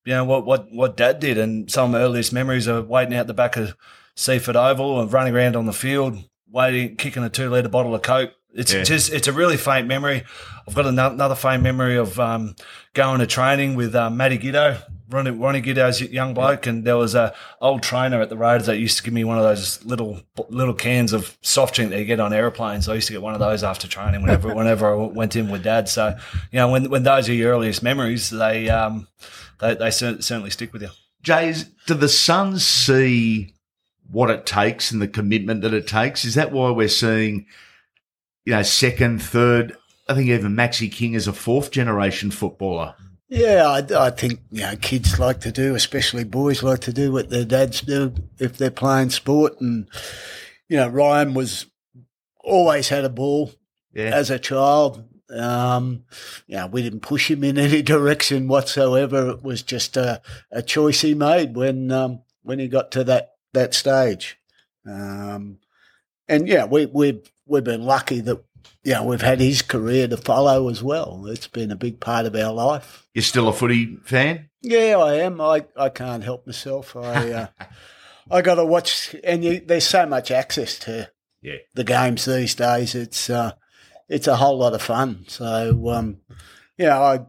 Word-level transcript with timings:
you 0.07 0.15
know, 0.15 0.25
what 0.25 0.47
what 0.47 0.73
what 0.73 0.97
Dad 0.97 1.21
did. 1.21 1.37
And 1.37 1.71
some 1.71 1.95
earliest 1.95 2.33
memories 2.33 2.67
are 2.67 2.81
waiting 2.81 3.15
out 3.15 3.27
the 3.27 3.35
back 3.35 3.57
of 3.57 3.77
Seiffert 4.17 4.57
Oval 4.57 5.01
and 5.01 5.13
running 5.13 5.35
around 5.35 5.55
on 5.55 5.67
the 5.67 5.73
field, 5.75 6.19
waiting, 6.51 6.97
kicking 6.97 7.23
a 7.23 7.29
two 7.29 7.51
liter 7.51 7.69
bottle 7.69 7.95
of 7.95 8.03
Coke. 8.03 8.33
It's 8.55 8.73
yeah. 8.73 8.83
just 8.83 9.13
it's 9.13 9.29
a 9.29 9.33
really 9.33 9.57
faint 9.57 9.87
memory. 9.87 10.25
I've 10.67 10.75
got 10.75 10.87
another 10.87 11.35
faint 11.35 11.63
memory 11.63 11.97
of 11.97 12.19
um, 12.19 12.57
going 12.95 13.21
to 13.21 13.27
training 13.27 13.77
with 13.77 13.95
um, 13.95 14.17
Matty 14.17 14.39
Giteau 14.39 14.83
Ronnie, 15.11 15.31
Ronnie 15.31 15.63
Giteau's 15.63 16.01
young 16.01 16.35
bloke, 16.35 16.67
and 16.67 16.85
there 16.85 16.97
was 16.97 17.15
a 17.15 17.35
old 17.61 17.83
trainer 17.83 18.21
at 18.21 18.29
the 18.29 18.37
Raiders 18.37 18.67
that 18.67 18.79
used 18.79 18.97
to 18.99 19.03
give 19.03 19.13
me 19.13 19.25
one 19.25 19.39
of 19.39 19.45
those 19.45 19.85
little 19.85 20.21
little 20.49 20.75
cans 20.75 21.13
of 21.13 21.37
soft 21.43 21.75
drink 21.75 21.91
that 21.91 21.99
you 21.99 22.05
get 22.05 22.21
on 22.21 22.33
airplanes. 22.33 22.89
I 22.89 22.95
used 22.95 23.09
to 23.09 23.13
get 23.13 23.23
one 23.23 23.35
of 23.35 23.41
those 23.41 23.65
after 23.65 23.89
training 23.89 24.23
whenever 24.23 24.55
whenever 24.55 24.89
I 24.89 24.95
went 25.07 25.35
in 25.37 25.51
with 25.51 25.65
Dad. 25.65 25.89
So 25.89 26.17
you 26.53 26.59
know, 26.59 26.71
when 26.71 26.91
when 26.91 27.03
those 27.03 27.29
are 27.29 27.35
your 27.35 27.53
earliest 27.53 27.83
memories, 27.83 28.31
they 28.31 28.69
um 28.71 29.09
they, 29.61 29.75
they 29.75 29.91
certainly 29.91 30.51
stick 30.51 30.73
with 30.73 30.83
you. 30.83 30.91
Jays, 31.23 31.65
do 31.87 31.95
the 31.95 32.09
sons 32.09 32.67
see 32.67 33.55
what 34.11 34.31
it 34.31 34.47
takes 34.47 34.91
and 34.91 35.03
the 35.03 35.09
commitment 35.09 35.63
that 35.63 35.75
it 35.75 35.87
takes? 35.87 36.25
Is 36.25 36.35
that 36.37 36.51
why 36.53 36.71
we're 36.71 36.89
seeing, 36.89 37.47
you 38.45 38.55
know, 38.55 38.63
second, 38.63 39.23
third? 39.23 39.77
I 40.09 40.15
think 40.15 40.29
even 40.29 40.57
Maxi 40.57 40.91
King 40.91 41.15
is 41.15 41.29
a 41.29 41.33
fourth 41.33 41.71
generation 41.71 42.31
footballer. 42.31 42.95
Yeah, 43.29 43.69
I, 43.69 44.07
I, 44.07 44.11
think 44.11 44.41
you 44.51 44.63
know 44.63 44.75
kids 44.75 45.21
like 45.21 45.41
to 45.43 45.53
do, 45.53 45.77
especially 45.77 46.25
boys 46.25 46.65
like 46.65 46.81
to 46.81 46.93
do 46.93 47.13
what 47.13 47.31
their 47.31 47.45
dads 47.45 47.81
do 47.81 48.13
if 48.39 48.57
they're 48.57 48.73
playing 48.73 49.11
sport. 49.11 49.61
And 49.61 49.89
you 50.69 50.77
know, 50.77 50.89
Ryan 50.89 51.33
was 51.33 51.67
always 52.43 52.89
had 52.89 53.05
a 53.05 53.09
ball 53.09 53.53
yeah. 53.93 54.11
as 54.13 54.31
a 54.31 54.39
child. 54.41 55.05
Um, 55.33 56.03
you 56.49 56.57
know, 56.57 56.67
we 56.67 56.83
didn't 56.83 57.01
push 57.01 57.31
him 57.31 57.45
in 57.45 57.57
any 57.57 57.83
direction 57.95 58.49
whatsoever. 58.49 59.31
It 59.31 59.45
was 59.45 59.63
just 59.63 59.97
a, 59.97 60.21
a 60.51 60.61
choice 60.61 61.03
he 61.03 61.15
made 61.15 61.55
when 61.55 61.93
um, 61.93 62.23
when 62.43 62.59
he 62.59 62.67
got 62.67 62.91
to 62.93 63.05
that 63.05 63.35
that 63.53 63.75
stage. 63.75 64.41
Um, 64.85 65.59
and 66.29 66.49
yeah, 66.49 66.65
we 66.65 66.87
we 66.87 67.23
we've 67.51 67.65
been 67.65 67.85
lucky 67.85 68.21
that 68.21 68.43
yeah, 68.83 69.03
we've 69.03 69.21
had 69.21 69.41
his 69.41 69.61
career 69.61 70.09
to 70.09 70.17
follow 70.17 70.69
as 70.69 70.83
well. 70.83 71.27
It's 71.27 71.47
been 71.47 71.71
a 71.71 71.77
big 71.77 72.01
part 72.01 72.25
of 72.25 72.35
our 72.35 72.53
life. 72.53 73.07
You're 73.13 73.23
still 73.23 73.49
a 73.49 73.53
footy 73.53 73.97
fan? 74.05 74.49
Yeah, 74.63 74.97
I 74.99 75.17
am. 75.17 75.41
I, 75.41 75.67
I 75.77 75.91
can't 75.91 76.25
help 76.25 76.47
myself. 76.47 76.97
I 76.97 77.33
uh, 77.33 77.47
I 78.31 78.43
got 78.43 78.55
to 78.55 78.65
watch, 78.65 79.15
and 79.25 79.45
you, 79.45 79.61
there's 79.61 79.87
so 79.87 80.07
much 80.07 80.31
access 80.31 80.79
to 80.81 81.11
yeah. 81.43 81.57
the 81.75 81.85
games 81.85 82.25
these 82.25 82.55
days. 82.55 82.95
It's 82.95 83.29
uh, 83.29 83.53
it's 84.09 84.27
a 84.27 84.37
whole 84.37 84.59
lot 84.59 84.75
of 84.75 84.83
fun. 84.83 85.25
So 85.29 85.89
um, 85.91 86.19
yeah, 86.79 86.99
I 87.01 87.21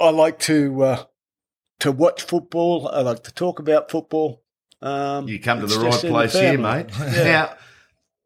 I 0.00 0.10
like 0.10 0.38
to 0.40 0.82
uh, 0.82 1.04
to 1.80 1.92
watch 1.92 2.22
football. 2.22 2.88
I 2.88 3.02
like 3.02 3.22
to 3.24 3.32
talk 3.32 3.60
about 3.60 3.90
football. 3.90 4.42
Um, 4.80 5.28
you 5.28 5.38
come 5.40 5.60
to 5.60 5.66
the 5.66 5.78
right 5.78 6.00
place 6.00 6.32
here, 6.34 6.58
mate. 6.58 6.86
Yeah. 6.98 7.24
Now 7.24 7.56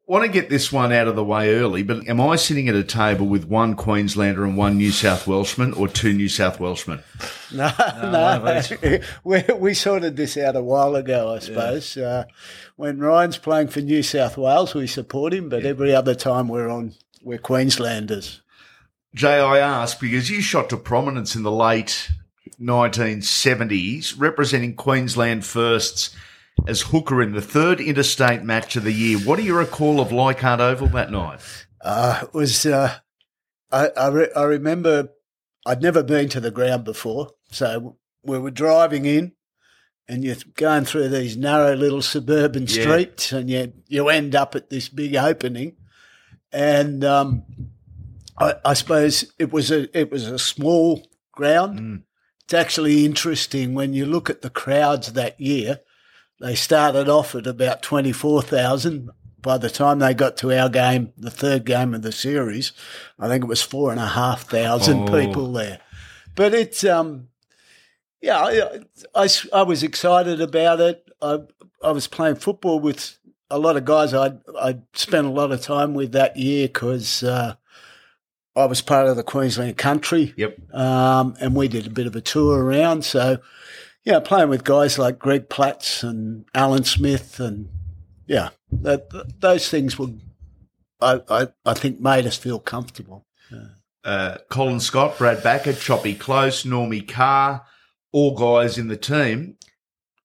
want 0.06 0.24
to 0.24 0.30
get 0.30 0.50
this 0.50 0.72
one 0.72 0.92
out 0.92 1.08
of 1.08 1.16
the 1.16 1.24
way 1.24 1.54
early, 1.54 1.82
but 1.82 2.08
am 2.08 2.20
I 2.20 2.36
sitting 2.36 2.68
at 2.68 2.74
a 2.74 2.84
table 2.84 3.26
with 3.26 3.44
one 3.44 3.74
Queenslander 3.74 4.44
and 4.44 4.56
one 4.56 4.76
New 4.76 4.90
South 4.90 5.26
Welshman 5.26 5.72
or 5.74 5.88
two 5.88 6.12
New 6.12 6.28
South 6.28 6.58
Welshmen? 6.58 7.02
No, 7.54 7.70
no. 8.00 8.10
no. 8.10 8.98
we, 9.24 9.42
we 9.58 9.74
sorted 9.74 10.16
this 10.16 10.38
out 10.38 10.56
a 10.56 10.62
while 10.62 10.96
ago, 10.96 11.34
I 11.34 11.38
suppose. 11.38 11.96
Yeah. 11.96 12.04
Uh, 12.06 12.24
when 12.76 12.98
Ryan's 12.98 13.36
playing 13.36 13.68
for 13.68 13.82
New 13.82 14.02
South 14.02 14.38
Wales, 14.38 14.74
we 14.74 14.86
support 14.86 15.34
him, 15.34 15.50
but 15.50 15.62
yeah. 15.62 15.68
every 15.68 15.94
other 15.94 16.14
time 16.14 16.48
we're 16.48 16.70
on, 16.70 16.94
we're 17.22 17.36
Queenslanders. 17.36 18.40
Jay, 19.14 19.38
I 19.38 19.58
ask 19.58 20.00
because 20.00 20.30
you 20.30 20.40
shot 20.40 20.70
to 20.70 20.78
prominence 20.78 21.36
in 21.36 21.42
the 21.42 21.52
late 21.52 22.08
1970s, 22.58 24.14
representing 24.18 24.76
Queensland 24.76 25.44
firsts 25.44 26.16
as 26.66 26.82
hooker 26.82 27.22
in 27.22 27.32
the 27.32 27.42
third 27.42 27.80
interstate 27.80 28.42
match 28.42 28.76
of 28.76 28.84
the 28.84 28.92
year. 28.92 29.18
What 29.18 29.36
do 29.36 29.42
you 29.42 29.56
recall 29.56 30.00
of 30.00 30.12
Leichhardt 30.12 30.60
Oval 30.60 30.88
that 30.88 31.10
night? 31.10 31.40
Uh, 31.80 32.20
it 32.22 32.34
was, 32.34 32.64
uh, 32.66 32.98
I, 33.70 33.88
I, 33.88 34.08
re- 34.08 34.32
I, 34.36 34.42
remember 34.44 35.08
I'd 35.66 35.82
never 35.82 36.02
been 36.02 36.28
to 36.30 36.40
the 36.40 36.50
ground 36.50 36.84
before. 36.84 37.30
So 37.50 37.96
we 38.22 38.38
were 38.38 38.50
driving 38.50 39.04
in 39.04 39.32
and 40.08 40.22
you're 40.22 40.36
going 40.54 40.84
through 40.84 41.08
these 41.08 41.36
narrow 41.36 41.74
little 41.74 42.02
suburban 42.02 42.66
yeah. 42.68 42.82
streets 42.82 43.32
and 43.32 43.50
you, 43.50 43.72
you 43.88 44.08
end 44.08 44.34
up 44.34 44.54
at 44.54 44.70
this 44.70 44.88
big 44.88 45.16
opening. 45.16 45.76
And 46.52 47.02
um, 47.04 47.44
I, 48.38 48.54
I, 48.64 48.74
suppose 48.74 49.32
it 49.38 49.52
was 49.52 49.70
a, 49.70 49.98
it 49.98 50.10
was 50.12 50.28
a 50.28 50.38
small 50.38 51.04
ground. 51.32 51.80
Mm. 51.80 52.02
It's 52.44 52.54
actually 52.54 53.04
interesting 53.04 53.74
when 53.74 53.94
you 53.94 54.06
look 54.06 54.30
at 54.30 54.42
the 54.42 54.50
crowds 54.50 55.14
that 55.14 55.40
year– 55.40 55.80
they 56.42 56.54
started 56.54 57.08
off 57.08 57.34
at 57.34 57.46
about 57.46 57.82
24,000. 57.82 59.10
by 59.40 59.58
the 59.58 59.70
time 59.70 59.98
they 59.98 60.14
got 60.14 60.36
to 60.36 60.52
our 60.56 60.68
game, 60.68 61.12
the 61.16 61.30
third 61.30 61.64
game 61.64 61.94
of 61.94 62.02
the 62.02 62.12
series, 62.12 62.72
I 63.18 63.26
think 63.28 63.42
it 63.44 63.48
was 63.48 63.62
four 63.62 63.90
and 63.90 64.00
a 64.00 64.06
half 64.06 64.42
thousand 64.48 65.08
Oh. 65.08 65.20
people 65.20 65.52
there. 65.52 65.80
But 66.36 66.54
it's, 66.54 66.84
um, 66.84 67.28
yeah, 68.20 68.38
I, 68.38 68.80
I, 69.24 69.28
I 69.52 69.62
was 69.62 69.82
excited 69.82 70.40
about 70.40 70.80
it. 70.80 71.08
I, 71.20 71.38
I 71.82 71.90
was 71.90 72.06
playing 72.06 72.36
football 72.36 72.78
with 72.78 73.18
a 73.50 73.58
lot 73.58 73.76
of 73.76 73.84
guys 73.84 74.14
I 74.14 74.32
I 74.58 74.78
spent 74.94 75.26
a 75.26 75.30
lot 75.30 75.52
of 75.52 75.60
time 75.60 75.92
with 75.92 76.12
that 76.12 76.36
year 76.38 76.68
because 76.68 77.22
uh, 77.22 77.54
I 78.56 78.64
was 78.66 78.80
part 78.80 79.08
of 79.08 79.16
the 79.16 79.22
Queensland 79.22 79.76
country 79.76 80.32
Yep. 80.36 80.72
um, 80.74 81.34
and 81.40 81.54
we 81.54 81.68
did 81.68 81.86
a 81.86 81.90
bit 81.90 82.06
of 82.06 82.16
a 82.16 82.20
tour 82.22 82.62
around. 82.64 83.04
So, 83.04 83.38
yeah, 84.04 84.20
playing 84.20 84.48
with 84.48 84.64
guys 84.64 84.98
like 84.98 85.18
Greg 85.18 85.48
Platz 85.48 86.02
and 86.02 86.44
Alan 86.54 86.84
Smith, 86.84 87.38
and 87.40 87.68
yeah, 88.26 88.50
that, 88.70 89.08
those 89.40 89.68
things 89.68 89.98
were, 89.98 90.08
I, 91.00 91.20
I, 91.28 91.46
I 91.64 91.74
think, 91.74 92.00
made 92.00 92.26
us 92.26 92.36
feel 92.36 92.58
comfortable. 92.58 93.26
Uh, 94.04 94.38
Colin 94.50 94.80
Scott, 94.80 95.16
Brad 95.18 95.42
Backer, 95.44 95.72
Choppy 95.72 96.14
Close, 96.14 96.64
Normie 96.64 97.06
Carr, 97.06 97.64
all 98.10 98.36
guys 98.36 98.76
in 98.78 98.88
the 98.88 98.96
team. 98.96 99.56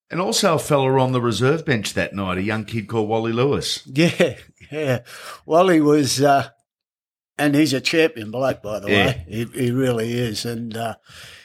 And 0.09 0.19
also 0.21 0.55
a 0.55 0.59
fella 0.59 0.99
on 0.99 1.11
the 1.11 1.21
reserve 1.21 1.65
bench 1.65 1.93
that 1.93 2.15
night, 2.15 2.37
a 2.37 2.41
young 2.41 2.63
kid 2.65 2.87
called 2.87 3.09
Wally 3.09 3.33
Lewis. 3.33 3.85
Yeah, 3.85 4.35
yeah. 4.71 4.99
Wally 5.45 5.81
was, 5.81 6.21
uh, 6.21 6.49
and 7.37 7.53
he's 7.53 7.73
a 7.73 7.81
champion 7.81 8.31
bloke, 8.31 8.63
by 8.63 8.79
the 8.79 8.89
Yeah. 8.89 9.05
way. 9.07 9.25
He, 9.27 9.43
he 9.45 9.71
really 9.71 10.13
is. 10.13 10.45
And 10.45 10.75
uh, 10.75 10.95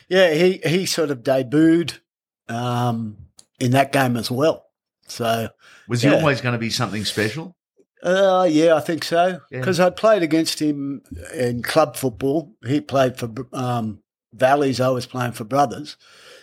yeah, 0.09 0.33
he, 0.33 0.61
he 0.65 0.87
sort 0.87 1.11
of 1.11 1.25
debuted 1.25 1.99
um, 2.49 3.17
in 3.59 3.73
that 3.73 3.93
game 3.93 4.17
as 4.17 4.31
well. 4.31 4.67
So, 5.07 5.49
Was 5.89 6.03
he 6.03 6.09
always 6.09 6.41
going 6.41 6.55
to 6.55 6.59
be 6.59 6.71
something 6.71 7.05
special? 7.05 7.57
Uh, 8.03 8.49
yeah, 8.51 8.75
I 8.75 8.81
think 8.81 9.05
so. 9.05 9.41
Yeah. 9.51 9.61
Because 9.61 9.79
I 9.79 9.91
played 9.91 10.23
against 10.23 10.61
him 10.61 11.03
in 11.35 11.63
club 11.63 11.97
football. 11.97 12.55
He 12.67 12.81
played 12.81 13.17
for 13.17 13.31
um, 13.53 14.03
Valleys. 14.33 14.81
I 14.81 14.89
was 14.89 15.07
playing 15.07 15.33
for 15.33 15.45
Brothers. 15.45 15.97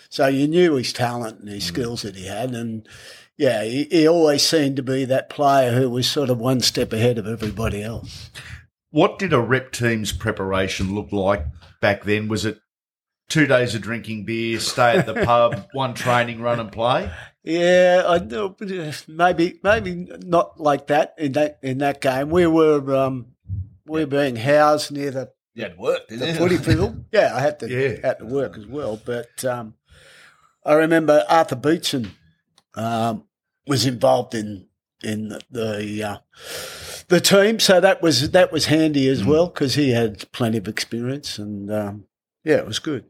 So 0.09 0.27
you 0.27 0.47
knew 0.47 0.75
his 0.75 0.93
talent 0.93 1.39
and 1.39 1.49
his 1.49 1.65
skills 1.65 2.03
that 2.03 2.15
he 2.15 2.27
had. 2.27 2.51
And 2.51 2.87
yeah, 3.37 3.63
he, 3.63 3.85
he 3.85 4.07
always 4.07 4.41
seemed 4.41 4.77
to 4.77 4.83
be 4.83 5.05
that 5.05 5.29
player 5.29 5.71
who 5.71 5.89
was 5.89 6.09
sort 6.09 6.29
of 6.29 6.39
one 6.39 6.61
step 6.61 6.93
ahead 6.93 7.17
of 7.17 7.27
everybody 7.27 7.83
else. 7.83 8.29
What 8.91 9.19
did 9.19 9.33
a 9.33 9.39
rep 9.39 9.71
team's 9.71 10.11
preparation 10.11 10.95
look 10.95 11.11
like 11.11 11.45
back 11.81 12.05
then? 12.05 12.27
Was 12.27 12.45
it 12.45 12.59
two 13.29 13.45
days 13.45 13.75
of 13.75 13.81
drinking 13.81 14.25
beer, 14.25 14.59
stay 14.59 14.97
at 14.97 15.05
the 15.05 15.13
pub, 15.13 15.67
one 15.73 15.93
training 15.93 16.41
run 16.41 16.59
and 16.59 16.71
play? 16.71 17.09
Yeah, 17.43 18.03
I 18.05 18.19
Maybe, 19.07 19.59
maybe 19.63 20.07
not 20.25 20.59
like 20.59 20.87
that 20.87 21.15
in 21.17 21.31
that 21.33 21.59
in 21.63 21.77
that 21.79 22.01
game. 22.01 22.29
We 22.29 22.45
were 22.47 22.95
um, 22.95 23.27
we 23.85 24.01
were 24.01 24.07
being 24.07 24.35
housed 24.35 24.91
near 24.91 25.11
the 25.11 25.31
You 25.53 25.63
had 25.63 25.77
work, 25.77 26.07
the 26.09 26.27
you? 26.27 26.33
footy 26.35 26.57
field. 26.57 27.05
Yeah, 27.11 27.35
I 27.35 27.39
had 27.39 27.59
to 27.61 27.69
Yeah. 27.69 28.05
had 28.05 28.19
to 28.19 28.25
work 28.25 28.57
as 28.57 28.65
well. 28.67 28.99
But 29.03 29.45
um, 29.45 29.75
I 30.65 30.73
remember 30.73 31.23
Arthur 31.29 31.55
Beetson 31.55 32.11
um, 32.75 33.23
was 33.65 33.85
involved 33.85 34.35
in 34.35 34.67
in 35.01 35.29
the 35.29 35.41
the, 35.49 36.03
uh, 36.03 36.17
the 37.07 37.21
team, 37.21 37.59
so 37.59 37.79
that 37.79 38.01
was 38.01 38.31
that 38.31 38.51
was 38.51 38.65
handy 38.65 39.07
as 39.07 39.23
well 39.23 39.47
because 39.47 39.75
he 39.75 39.91
had 39.91 40.29
plenty 40.33 40.57
of 40.57 40.67
experience 40.67 41.39
and 41.39 41.71
um, 41.71 42.05
yeah, 42.43 42.57
it 42.57 42.67
was 42.67 42.79
good. 42.79 43.05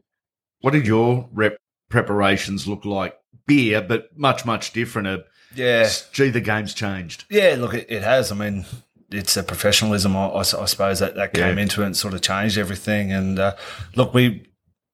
What 0.60 0.72
did 0.72 0.86
your 0.86 1.28
rep 1.32 1.56
preparations 1.88 2.66
look 2.66 2.84
like? 2.84 3.16
Beer, 3.46 3.80
but 3.82 4.16
much, 4.16 4.44
much 4.44 4.72
different. 4.72 5.08
Uh, 5.08 5.18
Yeah. 5.54 5.88
Gee, 6.12 6.28
the 6.30 6.40
game's 6.40 6.74
changed. 6.74 7.24
Yeah, 7.30 7.56
look, 7.58 7.74
it, 7.74 7.86
it 7.90 8.02
has. 8.02 8.30
I 8.30 8.34
mean, 8.36 8.64
it's 9.10 9.36
a 9.36 9.42
professionalism, 9.42 10.16
I 10.16 10.42
suppose, 10.42 11.00
that, 11.00 11.16
that 11.16 11.32
came 11.34 11.56
Yeah. 11.56 11.62
into 11.62 11.82
it 11.82 11.86
and 11.86 11.96
sort 11.96 12.14
of 12.14 12.20
changed 12.22 12.58
everything. 12.58 13.12
And 13.12 13.38
uh, 13.38 13.56
look, 13.96 14.14
we, 14.14 14.46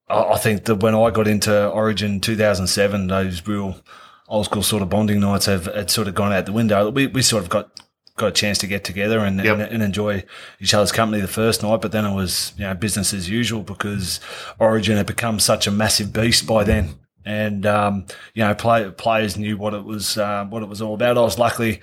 I, 0.09 0.23
I 0.33 0.37
think 0.37 0.65
that 0.65 0.75
when 0.77 0.95
I 0.95 1.11
got 1.11 1.27
into 1.27 1.69
Origin 1.69 2.19
2007, 2.19 3.07
those 3.07 3.45
real 3.45 3.79
old 4.27 4.45
school 4.45 4.63
sort 4.63 4.81
of 4.81 4.89
bonding 4.89 5.19
nights 5.19 5.45
have 5.45 5.65
had 5.67 5.91
sort 5.91 6.07
of 6.07 6.15
gone 6.15 6.33
out 6.33 6.45
the 6.47 6.51
window. 6.51 6.89
We, 6.89 7.07
we 7.07 7.21
sort 7.21 7.43
of 7.43 7.49
got 7.49 7.69
got 8.17 8.27
a 8.27 8.31
chance 8.31 8.57
to 8.57 8.67
get 8.67 8.83
together 8.83 9.19
and, 9.19 9.37
Yep. 9.43 9.53
and, 9.59 9.61
and 9.61 9.83
enjoy 9.83 10.23
each 10.59 10.73
other's 10.73 10.91
company 10.91 11.21
the 11.21 11.27
first 11.27 11.63
night, 11.63 11.81
but 11.81 11.91
then 11.93 12.03
it 12.05 12.13
was 12.13 12.51
you 12.57 12.63
know 12.65 12.73
business 12.73 13.13
as 13.13 13.29
usual 13.29 13.63
because 13.63 14.19
Origin 14.59 14.97
had 14.97 15.05
become 15.05 15.39
such 15.39 15.65
a 15.67 15.71
massive 15.71 16.11
beast 16.11 16.45
by 16.45 16.63
then, 16.65 16.95
and 17.25 17.65
um, 17.65 18.05
you 18.33 18.43
know 18.43 18.53
play, 18.53 18.89
players 18.91 19.37
knew 19.37 19.55
what 19.57 19.73
it 19.73 19.85
was 19.85 20.17
uh, 20.17 20.45
what 20.45 20.61
it 20.63 20.69
was 20.69 20.81
all 20.81 20.93
about. 20.95 21.17
I 21.17 21.21
was 21.21 21.39
luckily 21.39 21.79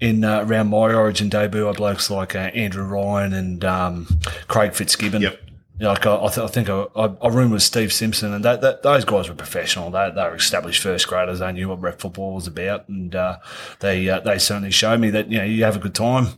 in 0.00 0.22
uh, 0.24 0.44
around 0.46 0.68
my 0.68 0.94
Origin 0.94 1.28
debut, 1.28 1.68
I 1.68 1.72
blokes 1.72 2.08
like 2.10 2.36
uh, 2.36 2.50
Andrew 2.54 2.84
Ryan 2.84 3.32
and 3.32 3.64
um, 3.64 4.06
Craig 4.46 4.72
Fitzgibbon. 4.74 5.22
Yep. 5.22 5.40
You 5.78 5.84
know, 5.84 5.90
like 5.90 6.06
I, 6.06 6.16
I, 6.16 6.28
th- 6.28 6.38
I 6.38 6.46
think 6.48 6.68
I, 6.68 6.86
I, 6.96 7.28
roomed 7.28 7.52
with 7.52 7.62
Steve 7.62 7.92
Simpson, 7.92 8.34
and 8.34 8.44
that, 8.44 8.62
that, 8.62 8.82
those 8.82 9.04
guys 9.04 9.28
were 9.28 9.36
professional. 9.36 9.92
They, 9.92 10.10
they 10.12 10.22
were 10.22 10.34
established 10.34 10.82
first 10.82 11.06
graders. 11.06 11.38
They 11.38 11.52
knew 11.52 11.68
what 11.68 11.80
rep 11.80 12.00
football 12.00 12.34
was 12.34 12.48
about, 12.48 12.88
and 12.88 13.14
uh, 13.14 13.38
they 13.78 14.08
uh, 14.08 14.18
they 14.18 14.38
certainly 14.38 14.72
showed 14.72 14.98
me 14.98 15.10
that 15.10 15.30
you 15.30 15.38
know 15.38 15.44
you 15.44 15.62
have 15.62 15.76
a 15.76 15.78
good 15.78 15.94
time, 15.94 16.30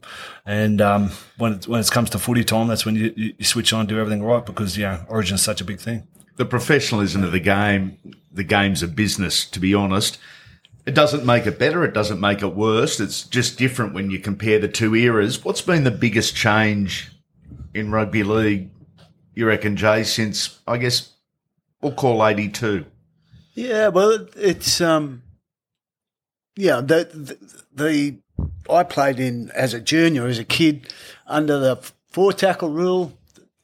and 0.45 0.83
um, 0.83 1.11
when 1.39 1.55
it, 1.55 1.67
when 1.67 1.81
it 1.81 1.91
comes 1.91 2.11
to 2.11 2.19
footy 2.19 2.45
time, 2.45 2.69
that's 2.69 2.85
when 2.85 2.97
you, 2.97 3.15
you, 3.17 3.35
you 3.39 3.45
switch 3.45 3.73
on, 3.73 3.81
and 3.81 3.89
do 3.89 3.99
everything 3.99 4.23
right 4.23 4.45
because 4.45 4.77
you 4.77 4.83
know 4.85 5.07
Origin 5.09 5.37
is 5.37 5.43
such 5.43 5.63
a 5.63 5.65
big 5.65 5.81
thing. 5.81 6.07
The 6.37 6.45
professionalism 6.45 7.25
of 7.25 7.33
the 7.33 7.41
game, 7.41 7.97
the 8.31 8.45
game's 8.45 8.83
a 8.83 8.89
business, 8.89 9.47
to 9.47 9.61
be 9.61 9.73
honest. 9.73 10.19
It 10.85 10.95
doesn't 10.95 11.25
make 11.25 11.47
it 11.47 11.59
better. 11.59 11.83
It 11.85 11.95
doesn't 11.95 12.21
make 12.21 12.43
it 12.43 12.55
worse. 12.55 13.01
It's 13.01 13.23
just 13.23 13.57
different 13.57 13.95
when 13.95 14.11
you 14.11 14.19
compare 14.19 14.59
the 14.59 14.69
two 14.69 14.95
eras. 14.95 15.43
What's 15.45 15.61
been 15.63 15.85
the 15.85 15.91
biggest 15.91 16.35
change 16.35 17.11
in 17.75 17.91
rugby 17.91 18.23
league, 18.23 18.71
you 19.35 19.47
reckon, 19.47 19.77
Jay, 19.77 20.05
since, 20.05 20.59
I 20.67 20.79
guess, 20.79 21.11
we'll 21.81 21.93
call 21.93 22.27
82? 22.27 22.85
Yeah, 23.55 23.89
well, 23.89 24.27
it's 24.37 24.81
um, 24.81 25.23
yeah. 26.57 26.81
The, 26.81 27.09
the 27.13 27.39
the 27.75 28.19
I 28.73 28.85
played 28.85 29.19
in 29.21 29.51
as 29.51 29.75
a 29.75 29.81
junior, 29.81 30.27
as 30.27 30.39
a 30.39 30.45
kid, 30.45 30.93
under 31.27 31.59
the 31.59 31.77
four 32.09 32.33
tackle 32.33 32.71
rule. 32.71 33.13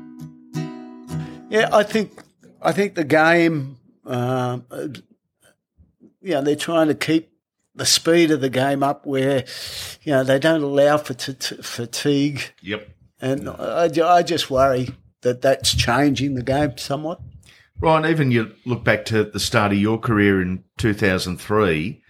Yeah, 1.50 1.70
I 1.72 1.84
think 1.84 2.12
I 2.62 2.72
think 2.72 2.96
the 2.96 3.04
game, 3.04 3.78
um, 4.06 4.66
uh, 4.72 4.88
you 6.22 6.32
know, 6.32 6.42
they're 6.42 6.56
trying 6.56 6.88
to 6.88 6.96
keep 6.96 7.34
the 7.76 7.86
speed 7.86 8.32
of 8.32 8.42
the 8.42 8.50
game 8.50 8.84
up 8.84 9.06
where, 9.06 9.46
you 10.04 10.14
know, 10.14 10.24
they 10.24 10.40
don't 10.40 10.62
allow 10.62 10.98
for 10.98 11.14
t- 11.14 11.34
t- 11.34 11.58
fatigue. 11.58 12.42
Yep. 12.62 12.90
And 13.22 13.50
I, 13.50 13.86
I 13.86 14.24
just 14.24 14.50
worry 14.50 14.90
that 15.22 15.42
that's 15.42 15.76
changing 15.76 16.36
the 16.36 16.44
game 16.44 16.78
somewhat. 16.78 17.20
Ryan, 17.80 18.06
even 18.06 18.32
you 18.32 18.54
look 18.66 18.84
back 18.84 19.06
to 19.06 19.24
the 19.24 19.40
start 19.40 19.72
of 19.72 19.78
your 19.78 19.98
career 19.98 20.42
in 20.42 20.64
2003, 20.78 22.02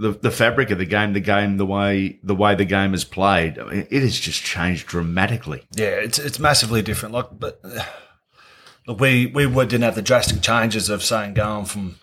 the 0.00 0.12
the 0.12 0.30
fabric 0.30 0.70
of 0.70 0.78
the 0.78 0.84
game, 0.86 1.12
the 1.12 1.20
game, 1.20 1.56
the 1.56 1.66
way 1.66 2.18
the 2.22 2.34
way 2.34 2.54
the 2.54 2.64
game 2.64 2.94
is 2.94 3.04
played, 3.04 3.58
I 3.58 3.64
mean, 3.64 3.86
it 3.90 4.02
has 4.02 4.18
just 4.18 4.42
changed 4.42 4.86
dramatically. 4.86 5.62
Yeah, 5.74 5.86
it's 6.06 6.18
it's 6.18 6.38
massively 6.38 6.82
different. 6.82 7.14
Like, 7.14 7.26
but 7.38 7.60
look, 8.86 9.00
we 9.00 9.26
we 9.26 9.46
didn't 9.46 9.82
have 9.82 9.94
the 9.94 10.02
drastic 10.02 10.40
changes 10.42 10.88
of 10.88 11.02
saying 11.02 11.34
going 11.34 11.64
from 11.64 11.96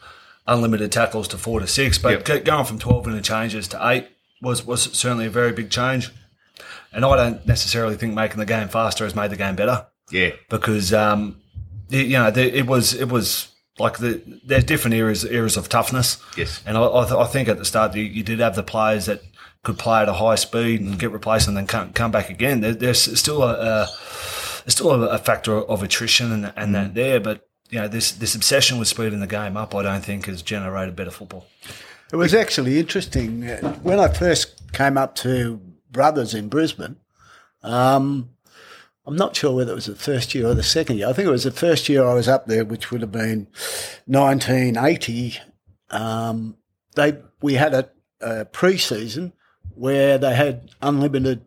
unlimited 0.48 0.92
tackles 0.92 1.28
to 1.30 1.38
four 1.38 1.60
to 1.60 1.68
six, 1.68 1.98
but 1.98 2.28
Yep. 2.28 2.46
going 2.46 2.66
from 2.66 2.80
twelve 2.80 3.08
interchanges 3.08 3.68
to 3.70 3.88
eight 3.90 4.08
was 4.42 4.66
was 4.66 4.84
certainly 4.84 5.26
a 5.28 5.30
very 5.30 5.52
big 5.52 5.70
change. 5.70 6.12
And 6.94 7.04
I 7.04 7.16
don't 7.18 7.46
necessarily 7.46 7.96
think 7.96 8.14
making 8.14 8.38
the 8.38 8.46
game 8.46 8.70
faster 8.70 9.04
has 9.04 9.16
made 9.16 9.30
the 9.30 9.36
game 9.36 9.56
better 9.58 9.88
Yeah, 10.12 10.30
because 10.50 10.94
um, 10.94 11.42
y- 11.92 11.98
you 11.98 12.14
know 12.18 12.32
the, 12.32 12.58
it 12.58 12.66
was 12.68 12.94
it 12.94 13.10
was 13.10 13.50
like 13.78 13.98
the 13.98 14.22
there's 14.46 14.64
different 14.64 14.96
eras 14.96 15.26
eras 15.26 15.58
of 15.58 15.68
toughness. 15.70 16.18
Yes. 16.38 16.62
and 16.66 16.78
I, 16.78 16.84
I, 16.84 17.04
th- 17.06 17.20
I 17.20 17.26
think 17.26 17.50
at 17.50 17.58
the 17.58 17.66
start 17.66 17.96
you, 17.96 18.04
you 18.04 18.24
did 18.24 18.40
have 18.40 18.56
the 18.56 18.64
players 18.64 19.06
that 19.08 19.22
could 19.64 19.78
play 19.78 20.02
at 20.02 20.10
a 20.10 20.14
high 20.14 20.36
speed 20.36 20.82
and 20.82 20.98
get 21.00 21.12
replaced 21.12 21.48
and 21.48 21.58
then 21.58 21.68
come, 21.68 21.92
come 21.92 22.12
back 22.12 22.30
again. 22.30 22.62
There, 22.62 22.74
there's 22.74 23.20
still 23.20 23.42
a, 23.44 23.54
a 23.54 23.86
there's 24.64 24.74
still 24.74 24.92
a, 24.92 25.08
a 25.08 25.18
factor 25.18 25.56
of 25.58 25.84
attrition 25.84 26.32
and, 26.32 26.54
and 26.56 26.74
that 26.76 26.94
there, 26.94 27.20
but 27.20 27.48
you 27.70 27.80
know 27.80 27.88
this 27.88 28.12
this 28.12 28.36
obsession 28.36 28.78
with 28.78 28.88
speeding 28.88 29.20
the 29.20 29.28
game 29.28 29.58
up, 29.58 29.74
I 29.76 29.84
don't 29.84 30.06
think 30.06 30.28
has 30.28 30.42
generated 30.42 30.96
better 30.96 31.12
football. 31.12 31.48
It 32.14 32.18
was 32.18 32.34
actually 32.34 32.80
interesting 32.80 33.50
Uh, 33.50 33.74
when 33.82 34.00
I 34.00 34.08
first 34.08 34.72
came 34.72 34.98
up 34.98 35.16
to 35.16 35.60
Brothers 35.92 36.34
in 36.36 36.48
Brisbane. 36.50 36.98
Um, 37.64 38.30
I'm 39.06 39.16
not 39.16 39.36
sure 39.36 39.54
whether 39.54 39.72
it 39.72 39.76
was 39.76 39.86
the 39.86 39.96
first 39.96 40.34
year 40.34 40.48
or 40.48 40.54
the 40.56 40.64
second 40.64 40.98
year. 40.98 41.08
I 41.08 41.14
think 41.14 41.28
it 41.28 41.32
was 41.32 41.44
the 41.44 41.52
first 41.52 41.88
year 41.88 42.06
I 42.06 42.14
was 42.14 42.28
up 42.28 42.48
there, 42.48 42.66
which 42.66 42.92
would 42.92 43.02
have 43.02 43.12
been 43.12 43.48
1980. 44.06 45.38
Um, 45.92 46.58
they 46.96 47.18
we 47.42 47.54
had 47.54 47.74
a, 47.74 47.90
a 48.20 48.46
pre-season 48.46 49.34
where 49.76 50.18
they 50.18 50.34
had 50.34 50.72
unlimited 50.82 51.46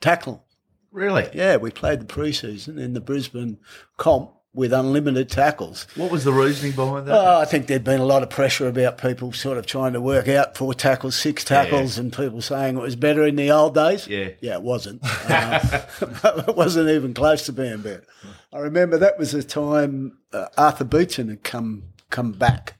tackle. 0.00 0.44
Really? 0.90 1.28
Yeah, 1.32 1.56
we 1.56 1.70
played 1.70 2.00
the 2.00 2.06
pre-season 2.06 2.78
in 2.78 2.92
the 2.92 3.00
Brisbane 3.00 3.58
comp 3.96 4.32
with 4.56 4.72
unlimited 4.72 5.28
tackles. 5.28 5.86
What 5.94 6.10
was 6.10 6.24
the 6.24 6.32
reasoning 6.32 6.72
behind 6.72 7.06
that? 7.06 7.14
Oh, 7.14 7.40
I 7.40 7.44
think 7.44 7.66
there'd 7.66 7.84
been 7.84 8.00
a 8.00 8.06
lot 8.06 8.22
of 8.22 8.30
pressure 8.30 8.66
about 8.66 8.96
people 8.98 9.32
sort 9.32 9.58
of 9.58 9.66
trying 9.66 9.92
to 9.92 10.00
work 10.00 10.28
out 10.28 10.56
four 10.56 10.72
tackles, 10.72 11.14
six 11.14 11.44
tackles, 11.44 11.98
and 11.98 12.12
people 12.12 12.40
saying 12.40 12.76
it 12.76 12.80
was 12.80 12.96
better 12.96 13.24
in 13.26 13.36
the 13.36 13.50
old 13.50 13.74
days. 13.74 14.08
Yeah. 14.08 14.30
Yeah, 14.40 14.54
it 14.54 14.62
wasn't. 14.62 15.02
Uh, 15.26 15.82
it 16.48 16.56
wasn't 16.56 16.88
even 16.88 17.12
close 17.12 17.44
to 17.46 17.52
being 17.52 17.78
better. 17.78 18.04
I 18.52 18.58
remember 18.60 18.96
that 18.96 19.18
was 19.18 19.32
the 19.32 19.42
time 19.42 20.18
uh, 20.32 20.46
Arthur 20.56 20.84
Beetson 20.84 21.28
had 21.28 21.42
come 21.42 21.82
come 22.10 22.32
back 22.32 22.74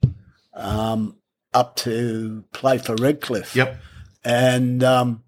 um, 0.55 1.17
up 1.53 1.77
to 1.77 2.45
play 2.53 2.79
for 2.79 2.95
Redcliffe. 2.95 3.55
yep. 3.55 3.79
And 4.25 4.83
um, 4.85 5.25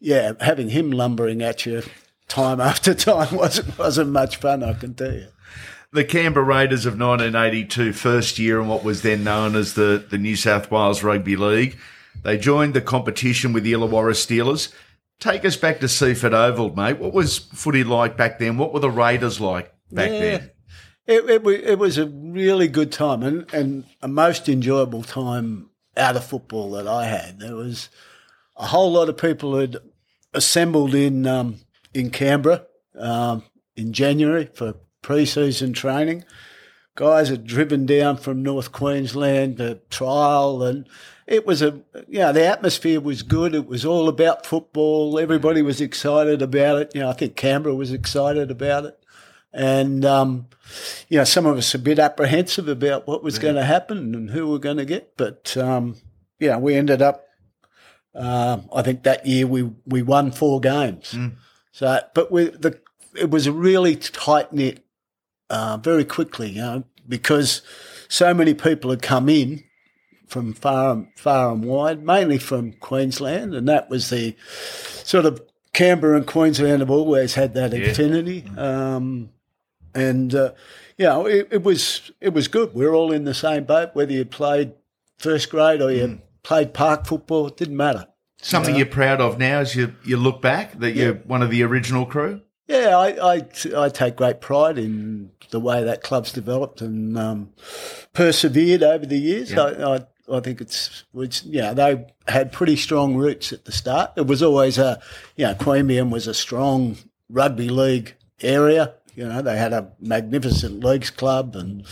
yeah, 0.00 0.32
having 0.40 0.70
him 0.70 0.90
lumbering 0.90 1.40
at 1.40 1.66
you 1.66 1.82
time 2.30 2.60
after 2.70 2.94
time 2.94 3.36
wasn't 3.36 3.78
wasn't 3.78 4.10
much 4.10 4.36
fun, 4.36 4.62
I 4.62 4.72
can 4.72 4.94
tell 4.94 5.12
you. 5.12 5.28
The 5.92 6.04
Canberra 6.04 6.44
Raiders 6.44 6.86
of 6.86 6.92
1982, 6.92 7.92
first 7.92 8.38
year 8.38 8.60
in 8.60 8.68
what 8.68 8.84
was 8.84 9.02
then 9.02 9.24
known 9.24 9.56
as 9.56 9.74
the, 9.74 10.04
the 10.08 10.18
New 10.18 10.36
South 10.36 10.70
Wales 10.70 11.02
Rugby 11.02 11.34
League. 11.34 11.78
They 12.22 12.38
joined 12.38 12.74
the 12.74 12.80
competition 12.80 13.52
with 13.52 13.64
the 13.64 13.72
Illawarra 13.72 14.14
Steelers. 14.14 14.72
Take 15.18 15.44
us 15.44 15.56
back 15.56 15.80
to 15.80 15.86
Seiffert 15.86 16.32
Oval, 16.32 16.74
mate. 16.76 16.98
What 16.98 17.12
was 17.12 17.38
footy 17.38 17.82
like 17.82 18.16
back 18.16 18.38
then? 18.38 18.56
What 18.56 18.72
were 18.72 18.80
the 18.80 18.90
Raiders 18.90 19.40
like 19.40 19.74
back 19.90 20.10
then? 20.10 20.50
It, 21.06 21.28
it, 21.28 21.46
it 21.46 21.78
was 21.78 21.98
a 21.98 22.06
really 22.06 22.68
good 22.68 22.92
time 22.92 23.24
and, 23.24 23.52
and 23.52 23.84
a 24.00 24.06
most 24.06 24.48
enjoyable 24.48 25.02
time 25.02 25.70
out 25.96 26.16
of 26.16 26.24
football 26.24 26.70
that 26.72 26.86
I 26.86 27.06
had. 27.06 27.40
There 27.40 27.56
was 27.56 27.88
a 28.56 28.66
whole 28.66 28.92
lot 28.92 29.08
of 29.08 29.16
people 29.16 29.58
had 29.58 29.78
assembled 30.32 30.94
in 30.94 31.26
um, 31.26 31.56
in 31.92 32.10
Canberra 32.10 32.66
um, 32.96 33.42
in 33.76 33.92
January 33.92 34.48
for 34.54 34.74
pre-season 35.02 35.72
training. 35.72 36.24
Guys 36.94 37.28
had 37.28 37.46
driven 37.46 37.86
down 37.86 38.16
from 38.16 38.42
North 38.42 38.72
Queensland 38.72 39.58
to 39.58 39.76
trial, 39.88 40.62
and 40.62 40.88
it 41.26 41.46
was 41.46 41.62
a 41.62 41.80
you 42.08 42.18
know 42.18 42.32
the 42.32 42.44
atmosphere 42.44 43.00
was 43.00 43.22
good. 43.22 43.54
It 43.54 43.66
was 43.66 43.84
all 43.84 44.08
about 44.08 44.44
football. 44.44 45.18
Everybody 45.18 45.62
was 45.62 45.80
excited 45.80 46.42
about 46.42 46.78
it. 46.78 46.92
You 46.94 47.02
know, 47.02 47.08
I 47.08 47.12
think 47.12 47.36
Canberra 47.36 47.74
was 47.74 47.92
excited 47.92 48.50
about 48.50 48.84
it, 48.84 48.98
and 49.52 50.04
um, 50.04 50.48
you 51.08 51.18
know 51.18 51.24
some 51.24 51.46
of 51.46 51.56
us 51.56 51.74
a 51.74 51.78
bit 51.78 51.98
apprehensive 51.98 52.68
about 52.68 53.06
what 53.06 53.22
was 53.22 53.38
going 53.38 53.54
to 53.54 53.64
happen 53.64 54.14
and 54.14 54.30
who 54.30 54.46
we 54.46 54.52
we're 54.52 54.58
going 54.58 54.76
to 54.78 54.84
get. 54.84 55.16
But 55.16 55.56
um, 55.56 55.96
yeah, 56.38 56.58
we 56.58 56.74
ended 56.74 57.00
up. 57.00 57.26
Um, 58.12 58.68
I 58.74 58.82
think 58.82 59.04
that 59.04 59.24
year 59.26 59.46
we 59.46 59.70
we 59.86 60.02
won 60.02 60.32
four 60.32 60.60
games. 60.60 61.16
So, 61.72 62.00
but 62.14 62.32
we 62.32 62.46
the 62.46 62.80
it 63.14 63.30
was 63.30 63.46
a 63.46 63.52
really 63.52 63.96
tight 63.96 64.52
knit, 64.52 64.84
uh, 65.50 65.76
very 65.76 66.04
quickly, 66.04 66.50
you 66.50 66.62
know, 66.62 66.84
because 67.08 67.62
so 68.08 68.32
many 68.32 68.54
people 68.54 68.90
had 68.90 69.02
come 69.02 69.28
in 69.28 69.64
from 70.26 70.54
far 70.54 70.92
and 70.92 71.08
far 71.16 71.52
and 71.52 71.64
wide, 71.64 72.02
mainly 72.02 72.38
from 72.38 72.72
Queensland, 72.72 73.54
and 73.54 73.68
that 73.68 73.90
was 73.90 74.10
the 74.10 74.36
sort 74.48 75.26
of 75.26 75.42
Canberra 75.72 76.16
and 76.16 76.26
Queensland 76.26 76.80
have 76.80 76.90
always 76.90 77.34
had 77.34 77.54
that 77.54 77.74
affinity. 77.74 78.44
Um, 78.56 79.30
and 79.94 80.34
uh, 80.34 80.52
you 80.96 81.06
know, 81.06 81.26
it, 81.26 81.48
it 81.50 81.62
was 81.62 82.12
it 82.20 82.32
was 82.32 82.48
good. 82.48 82.74
We 82.74 82.86
are 82.86 82.94
all 82.94 83.12
in 83.12 83.24
the 83.24 83.34
same 83.34 83.64
boat, 83.64 83.90
whether 83.94 84.12
you 84.12 84.24
played 84.24 84.72
first 85.18 85.50
grade 85.50 85.82
or 85.82 85.92
you 85.92 86.20
played 86.42 86.74
park 86.74 87.06
football, 87.06 87.48
it 87.48 87.56
didn't 87.56 87.76
matter. 87.76 88.06
Something 88.42 88.74
you're 88.74 88.86
proud 88.86 89.20
of 89.20 89.38
now 89.38 89.60
as 89.60 89.76
you, 89.76 89.94
you 90.02 90.16
look 90.16 90.40
back 90.40 90.78
that 90.78 90.92
you're 90.92 91.14
one 91.14 91.42
of 91.42 91.50
the 91.50 91.62
original 91.62 92.06
crew? 92.06 92.40
Yeah, 92.66 92.96
I, 92.96 93.34
I, 93.34 93.48
I 93.76 93.88
take 93.90 94.16
great 94.16 94.40
pride 94.40 94.78
in 94.78 95.30
the 95.50 95.60
way 95.60 95.84
that 95.84 96.02
club's 96.02 96.32
developed 96.32 96.80
and 96.80 97.18
um, 97.18 97.50
persevered 98.12 98.82
over 98.82 99.06
the 99.06 99.18
years. 99.18 99.52
I, 99.52 99.96
I, 99.96 100.00
I 100.32 100.40
think 100.40 100.60
it's, 100.60 101.04
it's, 101.14 101.42
yeah, 101.44 101.72
they 101.72 102.06
had 102.28 102.52
pretty 102.52 102.76
strong 102.76 103.16
roots 103.16 103.52
at 103.52 103.64
the 103.64 103.72
start. 103.72 104.12
It 104.16 104.26
was 104.26 104.42
always 104.42 104.78
a, 104.78 105.00
you 105.36 105.46
know, 105.46 105.54
Queanbeyan 105.54 106.10
was 106.10 106.26
a 106.26 106.34
strong 106.34 106.96
rugby 107.28 107.68
league 107.68 108.14
area. 108.40 108.94
You 109.14 109.26
know, 109.26 109.42
they 109.42 109.56
had 109.56 109.72
a 109.72 109.92
magnificent 110.00 110.84
leagues 110.84 111.10
club 111.10 111.56
and 111.56 111.84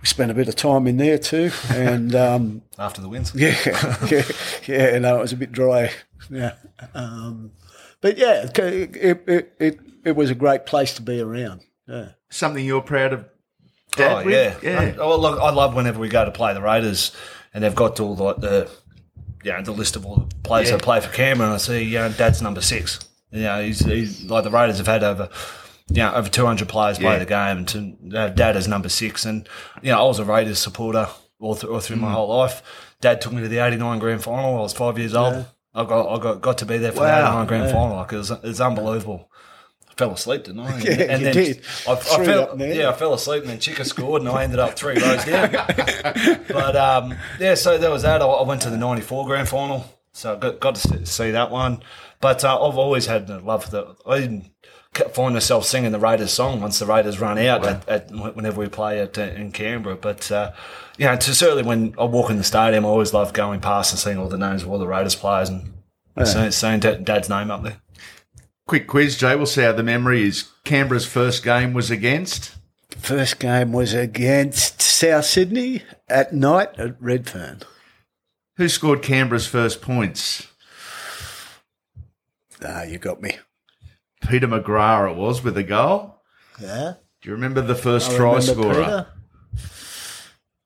we 0.00 0.06
spent 0.06 0.30
a 0.30 0.34
bit 0.34 0.48
of 0.48 0.56
time 0.56 0.86
in 0.86 0.96
there 0.96 1.18
too. 1.18 1.50
And, 1.70 2.14
um, 2.14 2.62
After 2.78 3.00
the 3.00 3.08
wins, 3.08 3.32
yeah, 3.34 3.56
yeah, 4.08 4.22
yeah. 4.66 4.98
No, 4.98 5.18
it 5.18 5.22
was 5.22 5.32
a 5.32 5.36
bit 5.36 5.50
dry. 5.50 5.90
Yeah, 6.30 6.54
um, 6.94 7.52
but 8.00 8.18
yeah, 8.18 8.44
it, 8.44 8.96
it 8.96 9.54
it 9.58 9.80
it 10.04 10.16
was 10.16 10.30
a 10.30 10.34
great 10.34 10.66
place 10.66 10.94
to 10.94 11.02
be 11.02 11.20
around. 11.20 11.62
Yeah, 11.88 12.08
Something 12.30 12.64
you're 12.64 12.82
proud 12.82 13.12
of, 13.14 13.24
Dad? 13.96 14.26
oh 14.26 14.28
yeah, 14.28 14.54
yeah. 14.62 14.80
I, 14.80 14.96
oh, 14.98 15.18
look, 15.18 15.40
I 15.40 15.50
love 15.50 15.74
whenever 15.74 15.98
we 15.98 16.08
go 16.08 16.24
to 16.24 16.30
play 16.30 16.52
the 16.54 16.60
Raiders 16.62 17.12
and 17.54 17.64
they've 17.64 17.74
got 17.74 17.98
all 18.00 18.14
the, 18.14 18.34
the 18.34 18.70
you 19.42 19.52
know, 19.52 19.62
the 19.62 19.72
list 19.72 19.96
of 19.96 20.04
all 20.04 20.16
the 20.16 20.34
players 20.42 20.68
Yeah. 20.68 20.76
that 20.76 20.82
play 20.84 21.00
for 21.00 21.08
Canberra, 21.08 21.48
and 21.48 21.54
I 21.54 21.58
see, 21.58 21.82
you 21.84 21.98
know, 21.98 22.10
Dad's 22.10 22.42
number 22.42 22.60
six. 22.60 22.98
You 23.30 23.42
know, 23.42 23.62
he's, 23.62 23.80
he's 23.84 24.24
like 24.24 24.44
the 24.44 24.50
Raiders 24.50 24.78
have 24.78 24.86
had 24.86 25.02
over. 25.02 25.28
You 25.90 26.02
know, 26.02 26.12
over 26.12 26.28
200 26.28 26.68
players 26.68 26.98
play 26.98 27.18
the 27.18 27.24
game, 27.24 27.58
and 27.58 27.68
to 27.68 27.96
have 28.18 28.34
Dad 28.34 28.58
as 28.58 28.68
number 28.68 28.90
six. 28.90 29.24
And, 29.24 29.48
you 29.80 29.90
know, 29.90 30.00
I 30.00 30.06
was 30.06 30.18
a 30.18 30.24
Raiders 30.24 30.58
supporter 30.58 31.08
all, 31.40 31.54
th- 31.54 31.64
all 31.72 31.80
through 31.80 31.96
Mm. 31.96 32.00
my 32.00 32.12
whole 32.12 32.28
life. 32.28 32.62
Dad 33.00 33.22
took 33.22 33.32
me 33.32 33.40
to 33.40 33.48
the 33.48 33.58
89 33.64 33.98
grand 33.98 34.22
final. 34.22 34.58
I 34.58 34.60
was 34.60 34.74
five 34.74 34.98
years 34.98 35.14
old. 35.14 35.46
I 35.74 35.84
got 35.84 36.08
I 36.14 36.22
got, 36.22 36.42
got 36.42 36.58
to 36.58 36.66
be 36.66 36.76
there 36.76 36.92
for 36.92 37.00
Wow. 37.00 37.06
the 37.22 37.28
89 37.28 37.46
grand 37.46 37.70
final. 37.72 37.96
Like, 37.96 38.12
it 38.12 38.16
was, 38.18 38.30
it 38.30 38.42
was 38.42 38.60
unbelievable. 38.60 39.27
Fell 39.98 40.12
asleep, 40.12 40.44
didn't 40.44 40.60
I? 40.60 40.78
Yeah, 40.78 40.92
and 40.92 41.20
you 41.20 41.24
then 41.24 41.34
did. 41.34 41.62
I, 41.86 41.92
I 41.92 41.96
fell, 41.96 42.60
yeah, 42.60 42.88
I 42.88 42.92
fell 42.92 43.14
asleep, 43.14 43.42
and 43.42 43.50
then 43.50 43.58
Chicka 43.58 43.84
scored, 43.84 44.22
and 44.22 44.30
I 44.30 44.44
ended 44.44 44.60
up 44.60 44.74
three 44.78 44.94
rows 44.94 45.24
down. 45.24 45.50
but 46.48 46.76
um, 46.76 47.16
yeah, 47.40 47.56
so 47.56 47.78
there 47.78 47.90
was 47.90 48.02
that. 48.02 48.22
I, 48.22 48.24
I 48.24 48.46
went 48.46 48.62
to 48.62 48.70
the 48.70 48.76
'94 48.76 49.26
grand 49.26 49.48
final, 49.48 49.84
so 50.12 50.36
I 50.36 50.38
got, 50.38 50.60
got 50.60 50.74
to 50.76 51.04
see 51.04 51.32
that 51.32 51.50
one. 51.50 51.82
But 52.20 52.44
uh, 52.44 52.64
I've 52.64 52.78
always 52.78 53.06
had 53.06 53.28
a 53.28 53.40
love 53.40 53.64
for 53.64 53.70
the. 53.72 53.96
I 54.06 54.20
didn't 54.20 54.52
kept 54.94 55.16
find 55.16 55.34
myself 55.34 55.64
singing 55.64 55.90
the 55.90 55.98
Raiders 55.98 56.32
song 56.32 56.60
once 56.60 56.78
the 56.78 56.86
Raiders 56.86 57.20
run 57.20 57.36
out 57.38 57.66
at, 57.66 57.88
at 57.88 58.10
whenever 58.10 58.60
we 58.60 58.68
play 58.68 59.00
at, 59.00 59.18
uh, 59.18 59.22
in 59.22 59.50
Canberra. 59.50 59.96
But 59.96 60.30
uh, 60.30 60.52
you 60.96 61.06
know, 61.06 61.16
to 61.16 61.34
certainly 61.34 61.64
when 61.64 61.96
I 61.98 62.04
walk 62.04 62.30
in 62.30 62.36
the 62.36 62.44
stadium, 62.44 62.86
I 62.86 62.88
always 62.88 63.12
love 63.12 63.32
going 63.32 63.60
past 63.60 63.92
and 63.92 63.98
seeing 63.98 64.18
all 64.18 64.28
the 64.28 64.38
names 64.38 64.62
of 64.62 64.70
all 64.70 64.78
the 64.78 64.86
Raiders 64.86 65.16
players 65.16 65.48
and 65.48 65.72
seeing, 66.24 66.50
seeing 66.52 66.78
Dad's 66.80 67.28
name 67.28 67.50
up 67.50 67.62
there. 67.64 67.80
Quick 68.68 68.86
quiz, 68.86 69.16
Jay. 69.16 69.34
We'll 69.34 69.46
see 69.46 69.62
how 69.62 69.72
the 69.72 69.82
memory 69.82 70.28
is. 70.28 70.50
Canberra's 70.64 71.06
first 71.06 71.42
game 71.42 71.72
was 71.72 71.90
against. 71.90 72.54
first 72.90 73.38
game 73.40 73.72
was 73.72 73.94
against 73.94 74.82
South 74.82 75.24
Sydney 75.24 75.84
at 76.06 76.34
night 76.34 76.78
at 76.78 77.00
Redfern. 77.00 77.62
Who 78.58 78.68
scored 78.68 79.00
Canberra's 79.02 79.46
first 79.46 79.80
points? 79.80 80.48
Ah, 82.62 82.82
you 82.82 82.98
got 82.98 83.22
me. 83.22 83.38
Peter 84.28 84.46
McGrath 84.46 85.12
it 85.12 85.16
was 85.16 85.42
with 85.42 85.56
a 85.56 85.62
goal. 85.62 86.16
Yeah, 86.60 86.94
Do 87.22 87.30
you 87.30 87.34
remember 87.34 87.62
the 87.62 87.74
first 87.74 88.10
I 88.10 88.16
try 88.16 88.40
scorer? 88.40 89.06
Peter. 89.54 89.68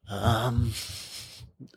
Um, 0.09 0.73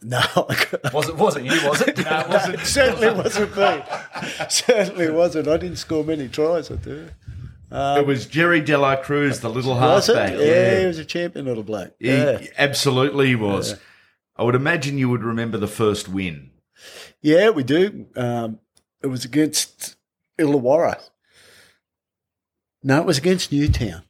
no, 0.02 0.20
Was 0.94 1.10
it? 1.10 1.16
Was 1.16 1.36
it 1.38 1.44
you? 1.46 1.70
Was 1.70 1.82
it? 1.82 1.98
No, 2.06 2.20
it 2.20 2.30
wasn't. 2.30 2.60
certainly 2.66 3.12
wasn't 3.14 3.58
me. 3.58 3.84
certainly 4.50 5.10
wasn't. 5.10 5.48
I 5.48 5.58
didn't 5.58 5.78
score 5.78 6.04
many 6.04 6.28
tries. 6.28 6.70
I 6.72 6.76
do. 6.76 7.10
it 7.72 8.06
was 8.06 8.26
Jerry 8.26 8.62
De 8.62 8.78
La 8.78 8.96
Cruz, 8.96 9.40
the 9.42 9.50
little 9.50 9.74
Was 9.76 10.08
halfback. 10.08 10.38
Yeah, 10.40 10.80
he 10.80 10.86
was 10.86 11.00
a 11.00 11.06
champion 11.06 11.46
little 11.46 11.64
bloke. 11.64 11.96
He- 12.00 12.10
Yeah. 12.10 12.40
absolutely 12.58 13.28
he 13.28 13.36
was. 13.36 13.76
I 14.38 14.44
would 14.44 14.56
imagine 14.56 14.98
you 14.98 15.10
would 15.10 15.24
remember 15.24 15.58
the 15.58 15.68
first 15.68 16.08
win. 16.10 16.52
Yeah, 17.22 17.50
we 17.52 17.64
do. 17.64 18.06
Um, 18.16 18.60
it 19.02 19.08
was 19.08 19.24
against 19.26 19.96
Illawarra. 20.38 21.02
No, 22.84 23.00
it 23.00 23.06
was 23.06 23.18
against 23.18 23.52
Newtown. 23.52 24.04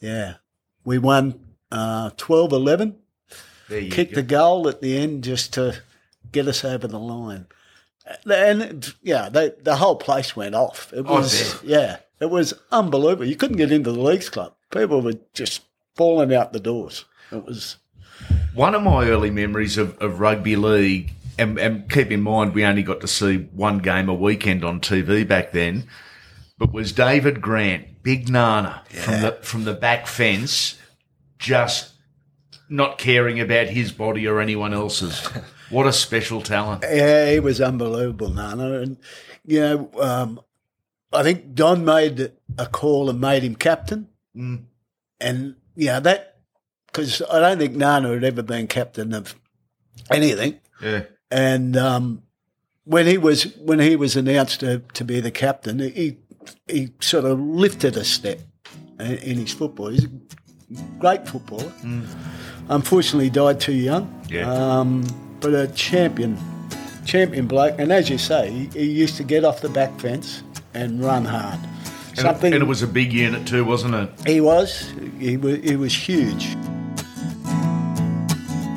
Yeah. 0.00 0.34
We 0.84 0.98
won 0.98 1.38
uh, 1.70 2.10
12 2.16 2.52
11. 2.52 2.96
Kicked 3.70 4.14
go. 4.14 4.20
a 4.20 4.22
goal 4.22 4.68
at 4.68 4.80
the 4.80 4.96
end 4.98 5.24
just 5.24 5.54
to 5.54 5.82
get 6.32 6.46
us 6.48 6.64
over 6.64 6.86
the 6.86 6.98
line. 6.98 7.46
And 8.30 8.92
yeah, 9.02 9.28
they, 9.28 9.52
the 9.62 9.76
whole 9.76 9.96
place 9.96 10.34
went 10.34 10.54
off. 10.54 10.92
It 10.92 11.04
Oh, 11.06 11.16
was 11.20 11.62
yeah, 11.62 11.98
it 12.18 12.30
was 12.30 12.54
unbelievable. 12.72 13.26
You 13.26 13.36
couldn't 13.36 13.56
get 13.56 13.70
into 13.72 13.92
the 13.92 14.00
leagues 14.00 14.28
club. 14.28 14.54
People 14.70 15.00
were 15.00 15.14
just 15.34 15.62
falling 15.96 16.34
out 16.34 16.52
the 16.52 16.60
doors. 16.60 17.04
It 17.30 17.44
was 17.44 17.76
One 18.54 18.74
of 18.74 18.82
my 18.82 19.06
early 19.08 19.30
memories 19.30 19.78
of, 19.78 19.96
of 19.98 20.18
rugby 20.20 20.56
league, 20.56 21.12
and, 21.38 21.58
and 21.58 21.88
keep 21.90 22.10
in 22.10 22.22
mind 22.22 22.54
we 22.54 22.64
only 22.64 22.82
got 22.82 23.00
to 23.02 23.08
see 23.08 23.48
one 23.52 23.78
game 23.78 24.08
a 24.08 24.14
weekend 24.14 24.64
on 24.64 24.80
TV 24.80 25.26
back 25.26 25.52
then, 25.52 25.86
but 26.58 26.72
was 26.72 26.92
David 26.92 27.40
Grant, 27.40 28.02
Big 28.02 28.28
Nana 28.28 28.82
from 28.88 29.20
the 29.22 29.32
from 29.42 29.64
the 29.64 29.74
back 29.74 30.06
fence, 30.08 30.78
just 31.38 31.92
not 32.70 32.96
caring 32.96 33.40
about 33.40 33.66
his 33.66 33.92
body 33.92 34.26
or 34.26 34.40
anyone 34.40 34.72
else's. 34.72 35.26
What 35.68 35.86
a 35.86 35.92
special 35.92 36.40
talent! 36.40 36.82
Yeah, 36.82 37.30
he 37.30 37.40
was 37.40 37.60
unbelievable, 37.60 38.30
Nana. 38.30 38.80
And, 38.80 38.96
you 39.44 39.60
know, 39.60 39.90
um, 40.00 40.40
I 41.12 41.22
think 41.22 41.54
Don 41.54 41.84
made 41.84 42.32
a 42.56 42.66
call 42.66 43.10
and 43.10 43.20
made 43.20 43.42
him 43.42 43.56
captain. 43.56 44.08
Mm. 44.34 44.64
And, 45.20 45.56
yeah, 45.76 46.00
that, 46.00 46.38
because 46.86 47.22
I 47.30 47.40
don't 47.40 47.58
think 47.58 47.74
Nana 47.76 48.14
had 48.14 48.24
ever 48.24 48.42
been 48.42 48.66
captain 48.66 49.12
of 49.12 49.34
anything. 50.10 50.60
Yeah, 50.82 51.02
And 51.30 51.76
um, 51.76 52.22
when 52.84 53.06
he 53.06 53.18
was 53.18 53.56
when 53.58 53.78
he 53.78 53.96
was 53.96 54.16
announced 54.16 54.60
to, 54.60 54.82
to 54.94 55.04
be 55.04 55.20
the 55.20 55.30
captain, 55.30 55.78
he 55.78 56.18
he 56.66 56.90
sort 57.00 57.24
of 57.24 57.38
lifted 57.38 57.96
a 57.96 58.04
step 58.04 58.40
in, 58.98 59.12
in 59.18 59.38
his 59.38 59.52
football. 59.52 59.88
He's 59.88 60.04
a 60.04 60.10
great 60.98 61.28
footballer. 61.28 61.72
Unfortunately, 62.68 63.30
died 63.30 63.60
too 63.60 63.72
young. 63.74 64.12
Yeah. 64.28 64.52
Um, 64.52 65.04
but 65.40 65.54
a 65.54 65.68
champion, 65.68 66.38
champion 67.04 67.46
bloke. 67.46 67.78
And 67.78 67.90
as 67.92 68.08
you 68.10 68.18
say, 68.18 68.50
he, 68.50 68.66
he 68.66 68.84
used 68.90 69.16
to 69.16 69.24
get 69.24 69.44
off 69.44 69.60
the 69.60 69.68
back 69.68 69.98
fence 70.00 70.42
and 70.74 71.02
run 71.02 71.24
hard. 71.24 71.58
and, 72.10 72.18
Something 72.18 72.52
it, 72.52 72.56
and 72.56 72.62
it 72.62 72.66
was 72.66 72.82
a 72.82 72.86
big 72.86 73.12
unit 73.12 73.46
too, 73.46 73.64
wasn't 73.64 73.94
it? 73.94 74.10
he 74.26 74.40
was. 74.40 74.92
He 75.18 75.36
was. 75.36 75.58
He 75.58 75.76
was 75.76 75.94
huge. 75.94 76.56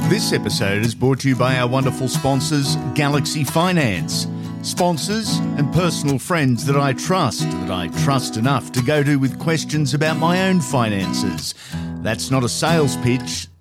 This 0.10 0.32
episode 0.34 0.84
is 0.86 0.94
brought 0.94 1.20
to 1.22 1.30
you 1.30 1.36
by 1.36 1.58
our 1.58 1.68
wonderful 1.68 2.08
sponsors, 2.08 2.76
Galaxy 2.94 3.44
Finance. 3.44 4.28
Sponsors 4.62 5.38
and 5.58 5.72
personal 5.74 6.20
friends 6.20 6.66
that 6.66 6.78
I 6.78 6.94
trust, 6.94 7.42
that 7.50 7.72
I 7.72 7.88
trust 8.04 8.38
enough 8.38 8.72
to 8.74 8.82
go 8.84 9.02
to 9.04 9.18
with 9.18 9.40
questions 9.40 9.94
about 9.94 10.18
my 10.18 10.48
own 10.48 10.62
finances. 10.62 11.56
That's 12.02 12.30
not 12.32 12.44
a 12.44 12.50
sales 12.50 12.96
pitch, 12.98 13.48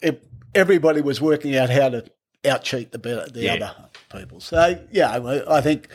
it, 0.00 0.26
everybody 0.54 1.00
was 1.02 1.20
working 1.20 1.56
out 1.56 1.70
how 1.70 1.90
to 1.90 2.04
out 2.44 2.62
cheat 2.64 2.92
the 2.92 2.98
better 2.98 3.28
the 3.30 3.40
Yeah. 3.42 3.54
other 3.54 3.74
people. 4.18 4.40
So 4.40 4.82
yeah, 4.90 5.10
I 5.12 5.58
I 5.58 5.60
think 5.60 5.88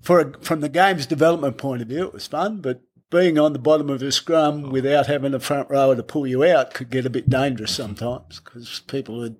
for 0.00 0.20
a, 0.20 0.32
from 0.40 0.60
the 0.60 0.68
game's 0.68 1.06
development 1.06 1.58
point 1.58 1.82
of 1.82 1.88
view, 1.88 2.04
it 2.04 2.12
was 2.12 2.26
fun, 2.26 2.60
but 2.60 2.80
being 3.12 3.38
on 3.38 3.52
the 3.52 3.58
bottom 3.60 3.88
of 3.90 4.02
a 4.02 4.10
scrum 4.10 4.70
without 4.70 5.06
having 5.06 5.34
a 5.34 5.38
front 5.38 5.70
rower 5.70 5.94
to 5.94 6.02
pull 6.02 6.26
you 6.26 6.42
out 6.42 6.74
could 6.74 6.90
get 6.90 7.06
a 7.06 7.10
bit 7.10 7.28
dangerous 7.30 7.72
sometimes 7.72 8.40
because 8.40 8.80
people 8.88 9.18
would, 9.18 9.36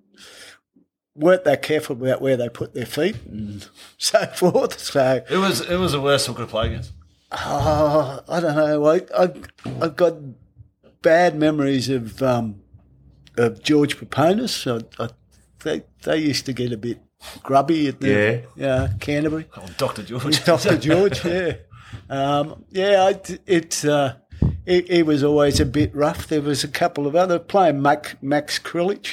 weren't 1.16 1.42
that 1.44 1.62
careful 1.62 1.96
about 1.96 2.20
where 2.22 2.36
they 2.36 2.48
put 2.48 2.74
their 2.74 2.86
feet 2.86 3.16
and 3.26 3.66
so 3.98 4.24
forth. 4.26 4.78
So 4.78 5.24
It 5.28 5.38
was 5.38 5.60
it 5.62 5.76
was 5.76 5.92
the 5.92 6.00
worst 6.00 6.26
hooker 6.26 6.42
to 6.42 6.46
play 6.46 6.66
against. 6.68 6.92
uh, 7.32 8.20
I 8.28 8.40
don't 8.40 8.54
know. 8.56 8.84
I, 8.86 9.00
I 9.16 9.32
I've 9.80 9.96
got 9.96 10.14
bad 11.00 11.34
memories 11.34 11.88
of 11.88 12.22
um, 12.22 12.60
of 13.38 13.62
George 13.62 13.96
Peponis. 13.98 14.66
I, 14.70 15.02
I, 15.02 15.08
they 15.64 15.82
they 16.02 16.18
used 16.18 16.44
to 16.46 16.52
get 16.52 16.72
a 16.72 16.76
bit 16.76 17.00
grubby 17.42 17.88
at 17.88 18.00
the 18.00 18.08
Yeah. 18.08 18.40
yeah 18.56 18.88
Canterbury. 19.00 19.46
Oh, 19.56 19.64
Dr. 19.78 20.02
George. 20.02 20.44
Dr. 20.44 20.76
George, 20.76 21.24
yeah. 21.24 21.54
Um, 22.10 22.64
yeah, 22.70 23.04
I, 23.04 23.20
it, 23.46 23.84
uh, 23.84 24.14
it, 24.66 24.90
it 24.90 25.06
was 25.06 25.22
always 25.22 25.60
a 25.60 25.66
bit 25.66 25.94
rough. 25.94 26.26
There 26.26 26.40
was 26.42 26.64
a 26.64 26.68
couple 26.68 27.06
of 27.06 27.14
other 27.16 27.38
playing 27.38 27.80
Max, 27.82 28.14
Max 28.22 28.58
Krilich. 28.58 29.12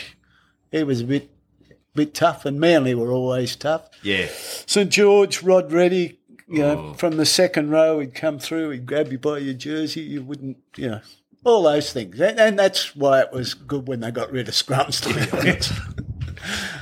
He 0.71 0.83
was 0.83 1.01
a 1.01 1.05
bit 1.05 1.29
bit 1.95 2.13
tough, 2.13 2.45
and 2.45 2.59
Manly 2.59 2.93
were 2.95 3.11
always 3.11 3.55
tough. 3.55 3.89
Yeah. 4.03 4.27
St 4.65 4.89
George, 4.89 5.41
Rod 5.43 5.71
Reddy, 5.71 6.19
you 6.47 6.59
know, 6.59 6.77
Oh. 6.91 6.93
from 6.93 7.17
the 7.17 7.25
second 7.25 7.71
row, 7.71 7.99
he'd 7.99 8.13
come 8.15 8.39
through, 8.39 8.69
he'd 8.69 8.85
grab 8.85 9.11
you 9.11 9.17
by 9.17 9.39
your 9.39 9.53
jersey, 9.55 10.01
you 10.01 10.21
wouldn't, 10.23 10.57
you 10.77 10.87
know, 10.89 11.01
all 11.43 11.63
those 11.63 11.91
things. 11.91 12.19
And, 12.21 12.39
and 12.39 12.57
that's 12.59 12.95
why 12.95 13.21
it 13.21 13.31
was 13.33 13.53
good 13.53 13.87
when 13.87 13.99
they 14.01 14.11
got 14.11 14.31
rid 14.31 14.47
of 14.47 14.53
scrums, 14.53 15.01
to 15.01 15.13
be 15.13 15.37
honest. 15.37 15.73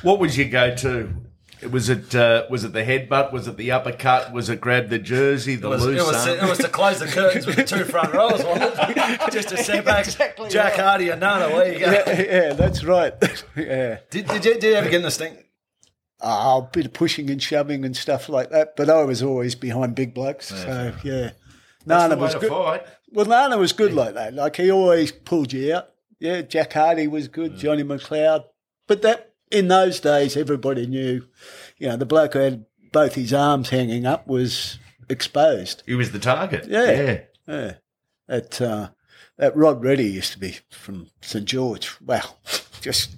What 0.03 0.19
was 0.19 0.37
your 0.37 0.49
go-to? 0.49 1.13
Was 1.71 1.89
it 1.89 2.13
uh, 2.13 2.45
was 2.49 2.63
it 2.63 2.73
the 2.73 2.83
headbutt? 2.83 3.33
Was 3.33 3.47
it 3.47 3.57
the 3.57 3.71
uppercut? 3.71 4.31
Was 4.31 4.49
it 4.49 4.61
grab 4.61 4.89
the 4.89 4.99
jersey, 4.99 5.55
the 5.55 5.67
It 5.67 5.69
was, 5.71 5.85
loose 5.85 6.01
it, 6.01 6.05
was, 6.05 6.27
arm? 6.27 6.37
it 6.39 6.49
was 6.49 6.57
to 6.59 6.69
close 6.69 6.99
the 6.99 7.07
curtains 7.07 7.47
with 7.47 7.55
the 7.55 7.63
two 7.63 7.83
front 7.83 8.13
rows, 8.13 8.43
wasn't 8.43 8.73
it? 8.77 9.21
Just 9.31 9.49
to 9.49 9.57
set 9.57 9.83
back 9.83 10.05
Exactly 10.05 10.49
Jack 10.49 10.73
right. 10.77 10.85
Hardy 10.85 11.09
and 11.09 11.19
Nana. 11.19 11.49
Where 11.49 11.73
you 11.73 11.79
go? 11.79 11.91
yeah, 11.91 12.21
yeah, 12.21 12.53
that's 12.53 12.83
right. 12.83 13.13
yeah. 13.55 13.97
Did, 14.11 14.27
did, 14.27 14.45
you, 14.45 14.53
did 14.53 14.63
you 14.63 14.73
ever 14.73 14.89
get 14.89 14.97
in 14.97 15.01
the 15.01 15.11
stink? 15.11 15.45
Oh, 16.21 16.59
a 16.59 16.69
bit 16.71 16.85
of 16.87 16.93
pushing 16.93 17.29
and 17.29 17.41
shoving 17.41 17.85
and 17.85 17.95
stuff 17.97 18.29
like 18.29 18.49
that. 18.51 18.75
But 18.75 18.89
I 18.89 19.03
was 19.03 19.21
always 19.23 19.55
behind 19.55 19.95
big 19.95 20.13
blokes. 20.13 20.47
So, 20.49 20.93
yeah. 21.03 21.31
Nana 21.85 22.09
the 22.09 22.15
way 22.17 22.21
was 22.21 22.33
to 22.33 22.39
good. 22.39 22.49
fight. 22.49 22.83
Well, 23.11 23.25
Nana 23.25 23.57
was 23.57 23.71
good 23.71 23.93
like 23.93 24.13
that. 24.15 24.33
Like, 24.33 24.55
he 24.57 24.71
always 24.71 25.11
pulled 25.11 25.53
you 25.53 25.75
out. 25.75 25.89
Yeah, 26.19 26.41
Jack 26.41 26.73
Hardy 26.73 27.07
was 27.07 27.27
good. 27.27 27.57
Johnny 27.57 27.83
McLeod. 27.83 28.45
but 28.87 29.01
that 29.03 29.26
in 29.51 29.67
those 29.67 29.99
days, 29.99 30.35
everybody 30.35 30.87
knew, 30.87 31.25
you 31.77 31.87
know, 31.87 31.97
the 31.97 32.05
bloke 32.05 32.33
who 32.33 32.39
had 32.39 32.65
both 32.91 33.15
his 33.15 33.33
arms 33.33 33.69
hanging 33.69 34.05
up 34.05 34.27
was 34.27 34.79
exposed. 35.09 35.83
He 35.85 35.95
was 35.95 36.11
the 36.11 36.19
target. 36.19 36.67
Yeah. 36.67 36.91
Yeah. 36.91 37.19
Yeah. 37.47 37.73
That, 38.27 38.61
uh, 38.61 38.89
that 39.37 39.55
Rod 39.55 39.83
Reddy 39.83 40.05
used 40.05 40.33
to 40.33 40.39
be 40.39 40.57
from 40.69 41.07
St 41.21 41.45
George. 41.45 41.95
Well, 42.05 42.39
just 42.81 43.11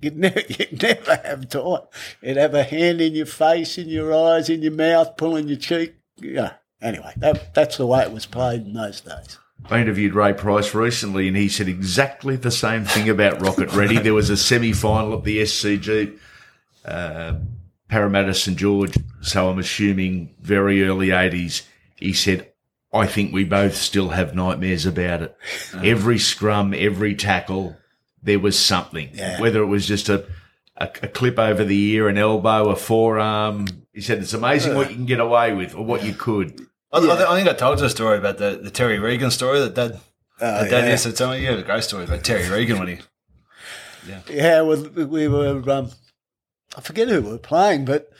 you'd 0.00 0.16
never, 0.16 0.40
you'd 0.48 0.82
never 0.82 1.16
have 1.24 1.48
time. 1.48 1.82
You'd 2.22 2.36
have 2.36 2.54
a 2.54 2.62
hand 2.62 3.00
in 3.00 3.14
your 3.14 3.26
face, 3.26 3.78
in 3.78 3.88
your 3.88 4.14
eyes, 4.14 4.48
in 4.48 4.62
your 4.62 4.72
mouth, 4.72 5.16
pulling 5.16 5.48
your 5.48 5.58
cheek. 5.58 5.94
Yeah. 6.16 6.54
Anyway, 6.80 7.12
that, 7.16 7.54
that's 7.54 7.78
the 7.78 7.86
way 7.86 8.02
it 8.02 8.12
was 8.12 8.26
played 8.26 8.62
in 8.62 8.74
those 8.74 9.00
days. 9.00 9.38
I 9.70 9.80
interviewed 9.80 10.14
Ray 10.14 10.34
Price 10.34 10.74
recently, 10.74 11.26
and 11.26 11.36
he 11.36 11.48
said 11.48 11.68
exactly 11.68 12.36
the 12.36 12.50
same 12.50 12.84
thing 12.84 13.08
about 13.08 13.40
Rocket 13.40 13.72
Reddy. 13.72 13.98
There 13.98 14.12
was 14.14 14.28
a 14.28 14.36
semi-final 14.36 15.14
at 15.18 15.24
the 15.24 15.40
SCG, 15.40 16.18
uh, 16.84 17.34
Parramatta 17.88 18.34
St 18.34 18.58
George. 18.58 18.94
So 19.22 19.48
I'm 19.48 19.58
assuming 19.58 20.34
very 20.40 20.84
early 20.84 21.08
'80s. 21.08 21.62
He 21.96 22.12
said, 22.12 22.50
"I 22.92 23.06
think 23.06 23.32
we 23.32 23.44
both 23.44 23.74
still 23.74 24.10
have 24.10 24.34
nightmares 24.34 24.84
about 24.84 25.22
it. 25.22 25.36
Every 25.82 26.18
scrum, 26.18 26.74
every 26.76 27.14
tackle, 27.14 27.76
there 28.22 28.38
was 28.38 28.58
something. 28.58 29.10
Yeah. 29.14 29.40
Whether 29.40 29.62
it 29.62 29.66
was 29.66 29.86
just 29.86 30.10
a, 30.10 30.26
a 30.76 30.90
a 31.02 31.08
clip 31.08 31.38
over 31.38 31.64
the 31.64 31.92
ear, 31.92 32.08
an 32.08 32.18
elbow, 32.18 32.68
a 32.68 32.76
forearm." 32.76 33.66
He 33.94 34.02
said, 34.02 34.18
"It's 34.18 34.34
amazing 34.34 34.74
what 34.74 34.90
you 34.90 34.96
can 34.96 35.06
get 35.06 35.20
away 35.20 35.54
with, 35.54 35.74
or 35.74 35.86
what 35.86 36.04
you 36.04 36.12
could." 36.12 36.66
I, 36.94 36.98
I, 36.98 37.16
th- 37.16 37.28
I 37.28 37.36
think 37.36 37.48
I 37.48 37.52
told 37.54 37.80
you 37.80 37.86
a 37.86 37.90
story 37.90 38.18
about 38.18 38.38
the, 38.38 38.60
the 38.62 38.70
Terry 38.70 38.98
Regan 38.98 39.30
story 39.30 39.58
that 39.60 39.74
Dad, 39.74 40.00
Oh, 40.40 40.62
that 40.62 40.70
Dad 40.70 40.84
yeah. 40.84 40.90
used 40.92 41.04
to 41.04 41.12
tell 41.12 41.30
me. 41.30 41.40
You 41.40 41.48
had 41.50 41.58
a 41.58 41.62
great 41.62 41.84
story 41.84 42.04
about 42.04 42.24
Terry 42.24 42.48
Regan 42.48 42.78
when 42.78 42.88
he. 42.88 42.98
Yeah, 44.28 44.62
well, 44.62 44.82
we 44.82 45.28
were. 45.28 45.62
Um, 45.70 45.90
I 46.76 46.80
forget 46.80 47.08
who 47.08 47.22
we 47.22 47.30
were 47.30 47.38
playing, 47.38 47.84
but 47.84 48.10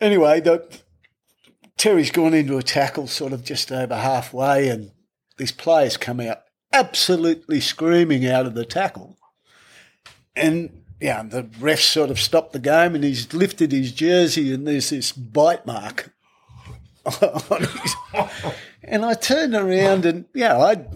anyway, 0.00 0.40
the, 0.40 0.66
Terry's 1.76 2.10
gone 2.10 2.34
into 2.34 2.58
a 2.58 2.62
tackle, 2.62 3.06
sort 3.06 3.32
of 3.32 3.42
just 3.42 3.72
over 3.72 3.96
halfway, 3.96 4.68
and 4.68 4.92
this 5.38 5.50
players 5.50 5.96
come 5.96 6.20
out 6.20 6.42
absolutely 6.72 7.60
screaming 7.60 8.26
out 8.26 8.46
of 8.46 8.54
the 8.54 8.64
tackle, 8.64 9.16
and 10.36 10.82
yeah, 11.00 11.22
the 11.22 11.48
ref 11.58 11.80
sort 11.80 12.10
of 12.10 12.20
stopped 12.20 12.52
the 12.52 12.58
game, 12.58 12.94
and 12.94 13.02
he's 13.02 13.32
lifted 13.34 13.72
his 13.72 13.92
jersey, 13.92 14.52
and 14.54 14.66
there's 14.66 14.90
this 14.90 15.10
bite 15.10 15.66
mark. 15.66 16.13
On 17.06 17.66
and 18.84 19.04
I 19.04 19.14
turned 19.14 19.54
around, 19.54 20.06
and 20.06 20.24
yeah, 20.34 20.58
I'd 20.58 20.86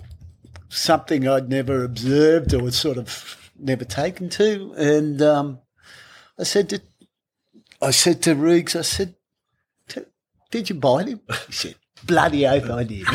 something 0.69 1.27
I'd 1.27 1.49
never 1.49 1.85
observed 1.85 2.53
or 2.53 2.63
was 2.63 2.77
sort 2.77 2.99
of 2.99 3.51
never 3.59 3.85
taken 3.85 4.29
to. 4.31 4.75
And 4.77 5.23
um, 5.23 5.59
I 6.39 6.45
said 6.45 6.69
to, 6.71 6.83
I 7.81 7.91
said 7.91 8.23
to 8.23 8.35
Riggs, 8.35 8.77
I 8.77 8.83
said, 8.83 9.15
"Did 10.51 10.69
you 10.69 10.77
bite 10.77 11.09
him?" 11.09 11.21
He 11.47 11.53
said, 11.53 11.75
"Bloody 12.05 12.47
oath, 12.47 12.71
I 12.71 12.85
did." 12.85 13.07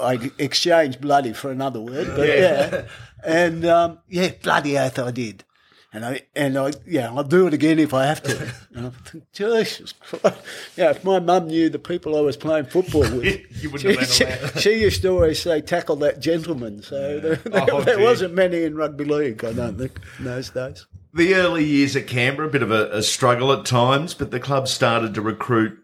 I 0.00 0.30
exchanged 0.38 1.00
bloody 1.00 1.34
for 1.34 1.50
another 1.50 1.80
word, 1.80 2.08
but 2.16 2.26
yeah, 2.28 2.86
and 3.22 3.64
um, 3.66 3.98
yeah, 4.08 4.30
bloody 4.42 4.78
oath, 4.78 4.98
I 4.98 5.10
did. 5.10 5.44
And 5.90 6.04
I 6.04 6.20
and 6.36 6.58
I 6.58 6.72
yeah, 6.86 7.08
I'll 7.10 7.24
do 7.24 7.46
it 7.46 7.54
again 7.54 7.78
if 7.78 7.94
I 7.94 8.04
have 8.06 8.22
to. 8.24 8.52
And 8.74 8.86
I 8.88 8.90
think, 8.90 9.24
Jesus 9.32 9.92
Christ. 9.94 10.36
Yeah, 10.76 10.90
if 10.90 11.02
my 11.02 11.18
mum 11.18 11.46
knew 11.48 11.70
the 11.70 11.78
people 11.78 12.16
I 12.16 12.20
was 12.20 12.36
playing 12.36 12.66
football 12.66 13.00
with, 13.16 13.62
You 13.62 13.70
wouldn't 13.70 14.06
she, 14.06 14.24
she, 14.26 14.60
she 14.60 14.80
used 14.82 15.00
to 15.02 15.08
always 15.08 15.40
say, 15.40 15.60
tackle 15.62 15.96
that 15.96 16.20
gentleman. 16.20 16.82
So 16.82 17.18
there, 17.20 17.36
there, 17.36 17.64
Oh, 17.72 17.80
there 17.80 17.96
dear. 17.96 18.04
wasn't 18.04 18.34
many 18.34 18.64
in 18.64 18.76
rugby 18.76 19.04
league, 19.04 19.42
I 19.44 19.54
don't 19.54 19.78
think, 19.78 19.98
in 20.18 20.26
those 20.26 20.50
days. 20.50 20.86
The 21.14 21.34
early 21.34 21.64
years 21.64 21.96
at 21.96 22.06
Canberra, 22.06 22.48
a 22.48 22.50
bit 22.50 22.62
of 22.62 22.70
a, 22.70 22.90
a 22.90 23.02
struggle 23.02 23.50
at 23.52 23.64
times, 23.64 24.12
but 24.12 24.30
the 24.30 24.38
club 24.38 24.68
started 24.68 25.14
to 25.14 25.22
recruit 25.22 25.78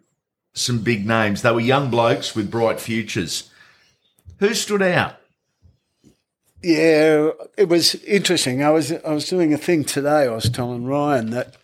some 0.53 0.81
big 0.81 1.07
names. 1.07 1.41
They 1.41 1.51
were 1.51 1.61
young 1.61 1.89
blokes 1.91 2.37
with 2.37 2.51
bright 2.51 2.79
futures. 2.79 3.51
Who 4.39 4.53
stood 4.53 4.83
out? 4.83 5.17
Yeah, 6.65 7.31
it 7.59 7.69
was 7.69 7.95
interesting. 8.05 8.65
I 8.65 8.71
was 8.71 8.91
I 8.91 9.13
was 9.13 9.29
doing 9.29 9.53
a 9.53 9.59
thing 9.59 9.85
today. 9.85 10.23
I 10.27 10.31
was 10.31 10.49
telling 10.49 10.87
Ryan 10.87 11.31
that 11.31 11.57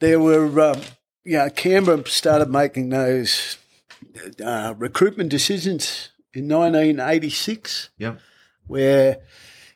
there 0.00 0.20
were, 0.20 0.60
um, 0.60 0.82
yeah, 1.24 1.48
Canberra 1.48 2.06
started 2.06 2.50
making 2.50 2.90
those 2.90 3.56
uh, 4.44 4.74
recruitment 4.76 5.30
decisions 5.30 6.10
in 6.34 6.46
1986, 6.48 7.90
Yep. 7.98 8.20
where, 8.66 9.18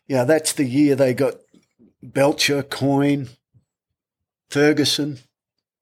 yeah, 0.06 0.24
that's 0.24 0.52
the 0.52 0.64
year 0.64 0.94
they 0.94 1.14
got 1.14 1.34
Belcher, 2.02 2.62
Coyne, 2.62 3.30
Ferguson, 4.50 5.18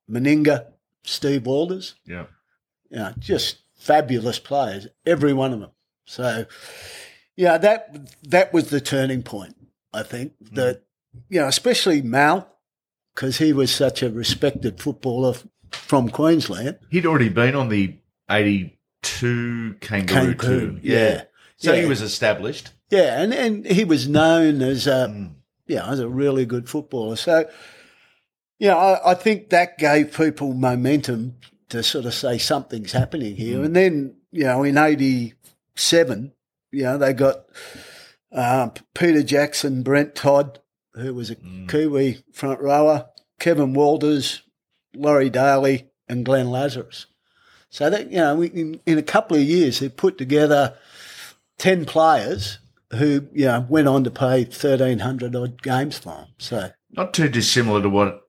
Meninga, 0.09 0.67
Steve 1.03 1.45
Walters. 1.45 1.95
Yeah. 2.07 2.27
Yeah, 2.91 3.13
just 3.19 3.59
fabulous 3.77 4.39
players, 4.39 4.87
every 5.05 5.33
one 5.33 5.53
of 5.53 5.61
them. 5.61 5.71
So, 6.07 6.47
yeah, 7.41 7.57
that 7.57 7.97
that 8.25 8.53
was 8.53 8.69
the 8.69 8.83
turning 8.83 9.23
point. 9.23 9.57
I 9.95 10.03
think 10.03 10.35
hmm. 10.47 10.57
that 10.57 10.83
you 11.31 11.41
know, 11.41 11.49
especially 11.49 12.03
Mal, 12.03 12.47
because 13.15 13.39
he 13.39 13.55
was 13.55 13.75
such 13.75 14.03
a 14.03 14.11
respected 14.11 14.79
footballer 14.79 15.35
from 15.71 16.11
Queensland. 16.11 16.79
He'd 16.91 17.07
already 17.07 17.31
been 17.31 17.55
on 17.55 17.71
the 17.71 17.97
82 18.31 19.77
Kangaroo, 19.81 20.35
Kangaroo, 20.35 20.71
team. 20.73 20.81
yeah. 20.83 21.23
So 21.57 21.73
Yeah. 21.73 21.81
he 21.81 21.87
was 21.87 22.03
established. 22.03 22.73
Yeah, 22.91 23.23
and, 23.23 23.33
and 23.33 23.65
he 23.67 23.85
was 23.85 24.07
known 24.07 24.61
as 24.61 24.87
a 24.87 25.09
hmm. 25.09 25.27
yeah 25.67 25.91
as 25.91 25.99
a 25.99 26.11
really 26.11 26.45
good 26.45 26.69
footballer. 26.69 27.17
So, 27.17 27.49
yeah, 28.59 28.77
I, 28.77 29.13
I 29.13 29.15
think 29.15 29.49
that 29.49 29.79
gave 29.79 30.15
people 30.15 30.53
momentum 30.53 31.37
to 31.71 31.83
sort 31.83 32.05
of 32.05 32.13
say 32.13 32.37
something's 32.37 32.93
happening 32.93 33.35
here. 33.37 33.61
Hmm. 33.61 33.65
And 33.65 33.77
then 33.77 34.17
you 34.31 34.45
know 34.45 34.63
in 34.63 34.77
'87, 34.77 36.33
you 36.73 36.83
know 36.85 36.99
they 36.99 37.13
got 37.13 37.45
uh, 38.33 38.71
Peter 38.95 39.23
Jackson, 39.23 39.83
Brent 39.83 40.15
Todd, 40.15 40.61
who 40.95 41.15
was 41.15 41.31
a 41.31 41.37
Kiwi 41.69 42.23
front 42.33 42.61
rower, 42.61 43.07
Kevin 43.39 43.75
Walters, 43.75 44.43
Laurie 44.95 45.31
Daley, 45.31 45.91
and 46.09 46.25
Glenn 46.25 46.51
Lazarus. 46.51 47.07
So 47.71 47.89
that 47.89 48.11
you 48.11 48.19
know, 48.19 48.35
we, 48.37 48.49
in, 48.49 48.81
in 48.87 48.99
a 48.99 49.03
couple 49.03 49.37
of 49.37 49.43
years, 49.43 49.79
they 49.79 49.89
put 49.89 50.19
together 50.19 50.77
ten 51.59 51.85
players 51.85 52.59
who 52.93 53.29
you 53.33 53.47
know 53.47 53.67
went 53.69 53.89
on 53.89 54.05
to 54.05 54.11
play 54.11 54.45
thirteen 54.45 55.01
hundred 55.01 55.37
odd 55.37 55.63
games 55.63 55.99
for 55.99 56.11
them. 56.11 56.27
So 56.39 56.71
Not 56.91 57.15
too 57.15 57.29
dissimilar 57.29 57.83
to 57.83 57.89
what 57.89 58.23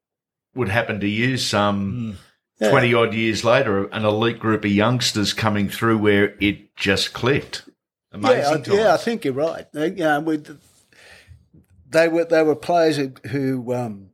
would 0.54 0.70
happen 0.70 1.00
to 1.00 1.08
you 1.08 1.38
some 1.38 2.18
Yeah. 2.60 2.70
20 2.70 2.94
odd 2.94 3.14
years 3.16 3.44
later, 3.44 3.86
an 3.86 4.06
elite 4.06 4.38
group 4.38 4.64
of 4.66 4.72
youngsters 4.72 5.34
coming 5.34 5.68
through 5.70 5.98
where 5.98 6.36
it 6.40 6.76
just 6.76 7.14
clicked. 7.14 7.64
Amazing 8.13 8.65
yeah, 8.67 8.74
I, 8.74 8.76
yeah, 8.78 8.93
I 8.93 8.97
think 8.97 9.24
you're 9.26 9.34
right. 9.34 9.71
They, 9.71 9.89
you 9.89 9.95
know, 9.97 10.38
they 11.89 12.08
were 12.08 12.26
they 12.26 12.43
were 12.43 12.56
players 12.56 12.97
who, 12.97 13.12
who 13.30 13.74
um, 13.74 14.10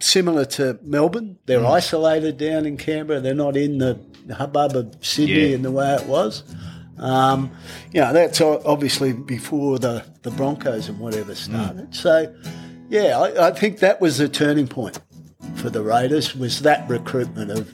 similar 0.00 0.44
to 0.44 0.78
Melbourne. 0.82 1.38
They're 1.46 1.60
Mm. 1.60 1.70
isolated 1.70 2.36
down 2.36 2.66
in 2.66 2.76
Canberra. 2.76 3.20
They're 3.20 3.34
not 3.34 3.56
in 3.56 3.78
the 3.78 3.98
hubbub 4.34 4.76
of 4.76 4.94
Sydney 5.00 5.48
Yeah. 5.50 5.54
in 5.56 5.62
the 5.62 5.70
way 5.70 5.94
it 5.94 6.06
was. 6.06 6.42
Um, 6.98 7.50
you 7.92 8.00
know, 8.00 8.12
that's 8.12 8.40
obviously 8.40 9.12
before 9.12 9.78
the, 9.78 10.02
the 10.22 10.30
Broncos 10.30 10.88
and 10.88 10.98
whatever 10.98 11.32
Mm. 11.32 11.36
started. 11.36 11.94
So, 11.94 12.34
yeah, 12.88 13.18
I, 13.18 13.48
I 13.48 13.50
think 13.52 13.78
that 13.80 14.00
was 14.00 14.18
the 14.18 14.28
turning 14.28 14.66
point 14.68 14.98
for 15.56 15.70
the 15.70 15.82
Raiders 15.82 16.34
was 16.36 16.60
that 16.60 16.88
recruitment 16.88 17.50
of 17.50 17.72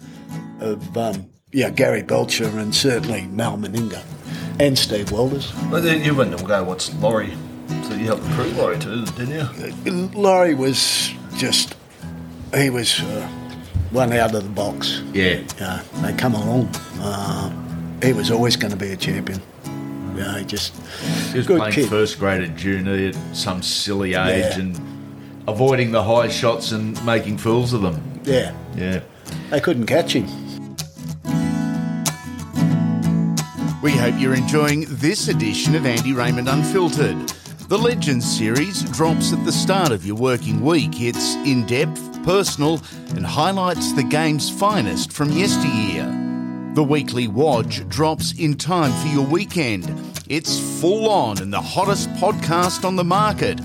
of 0.61 0.97
um, 0.97 1.27
yeah 1.53 1.71
Gary 1.71 2.03
Belcher 2.03 2.47
and 2.59 2.73
certainly 2.75 3.23
Mal 3.27 3.57
Meninga 3.59 4.03
and 4.59 4.79
Steve. 4.79 5.11
But 5.11 5.81
then 5.83 6.05
you 6.05 6.15
went 6.15 6.37
to 6.37 6.45
go 6.45 6.63
what's 6.65 6.93
Laurie. 6.95 7.33
So 7.85 7.95
you 7.95 8.07
helped 8.07 8.25
recruit 8.25 8.55
Laurie 8.57 8.79
too, 8.79 9.05
didn't 9.07 9.85
you? 9.85 10.09
Laurie 10.15 10.55
was 10.55 11.13
just, 11.37 11.75
he 12.55 12.71
was 12.71 13.01
uh, 13.01 13.27
one 13.91 14.13
out 14.13 14.35
of 14.35 14.43
the 14.43 14.49
box. 14.51 15.03
Yeah. 15.13 15.43
Uh, 15.61 15.83
they 16.03 16.13
come 16.15 16.35
along. 16.35 16.69
Uh, 17.01 17.51
he 18.03 18.13
was 18.13 18.31
always 18.31 18.57
going 18.57 18.73
to 18.73 18.77
be 18.77 18.91
a 18.93 18.97
champion. 18.97 19.41
Yeah, 20.17 20.39
he 20.39 20.45
just 20.45 20.75
He 21.33 21.39
was 21.39 21.47
playing 21.47 21.73
kid. 21.73 21.89
first 21.89 22.19
grade 22.19 22.43
at 22.43 22.57
junior 22.57 23.09
at 23.09 23.17
some 23.37 23.63
silly 23.63 24.11
age 24.11 24.15
Yeah. 24.57 24.59
and 24.59 24.81
avoiding 25.49 25.91
the 25.93 26.03
high 26.03 26.29
shots 26.29 26.73
and 26.73 27.03
making 27.07 27.39
fools 27.39 27.73
of 27.73 27.81
them. 27.83 28.21
Yeah, 28.25 28.55
Yeah. 28.77 29.01
they 29.51 29.61
couldn't 29.61 29.87
catch 29.87 30.13
him. 30.15 30.27
We 33.83 33.91
hope 33.91 34.15
you're 34.17 34.37
enjoying 34.37 34.87
this 34.89 35.27
edition 35.27 35.75
of 35.75 35.87
Andy 35.87 36.13
Raymond 36.13 36.49
Unfiltered. 36.49 37.19
The 37.69 37.77
Legends 37.77 38.25
series 38.25 38.85
drops 38.93 39.33
at 39.33 39.45
the 39.45 39.51
start 39.51 39.91
of 39.91 40.07
your 40.07 40.15
working 40.15 40.61
week. 40.61 41.01
It's 41.01 41.35
in 41.39 41.67
depth, 41.67 42.23
personal, 42.23 42.81
and 43.17 43.27
highlights 43.27 43.93
the 43.95 44.05
game's 44.05 44.49
finest 44.49 45.11
from 45.11 45.33
yesteryear. 45.33 46.07
The 46.75 46.85
weekly 46.85 47.27
Wodge 47.27 47.89
drops 47.89 48.39
in 48.39 48.55
time 48.55 48.93
for 49.03 49.09
your 49.13 49.27
weekend. 49.27 49.93
It's 50.29 50.61
full 50.81 51.11
on 51.11 51.39
and 51.39 51.53
the 51.53 51.61
hottest 51.61 52.09
podcast 52.11 52.85
on 52.85 52.95
the 52.95 53.03
market. 53.03 53.59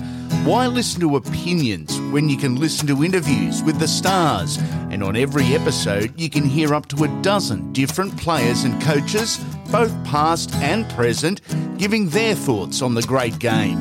Why 0.44 0.66
listen 0.66 1.00
to 1.00 1.16
opinions 1.16 2.00
when 2.12 2.28
you 2.28 2.36
can 2.38 2.56
listen 2.56 2.86
to 2.86 3.04
interviews 3.04 3.62
with 3.62 3.78
the 3.78 3.88
stars? 3.88 4.56
And 4.90 5.02
on 5.02 5.14
every 5.14 5.44
episode, 5.54 6.18
you 6.18 6.30
can 6.30 6.44
hear 6.44 6.74
up 6.74 6.88
to 6.88 7.04
a 7.04 7.22
dozen 7.22 7.72
different 7.72 8.16
players 8.16 8.64
and 8.64 8.80
coaches, 8.80 9.36
both 9.70 9.92
past 10.04 10.54
and 10.56 10.88
present, 10.90 11.42
giving 11.76 12.08
their 12.08 12.34
thoughts 12.34 12.80
on 12.80 12.94
the 12.94 13.02
great 13.02 13.38
game. 13.38 13.78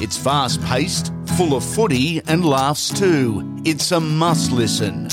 It's 0.00 0.16
fast 0.16 0.62
paced, 0.62 1.12
full 1.36 1.54
of 1.54 1.64
footy 1.64 2.22
and 2.26 2.46
laughs 2.46 2.88
too. 2.88 3.60
It's 3.64 3.92
a 3.92 4.00
must 4.00 4.52
listen. 4.52 5.08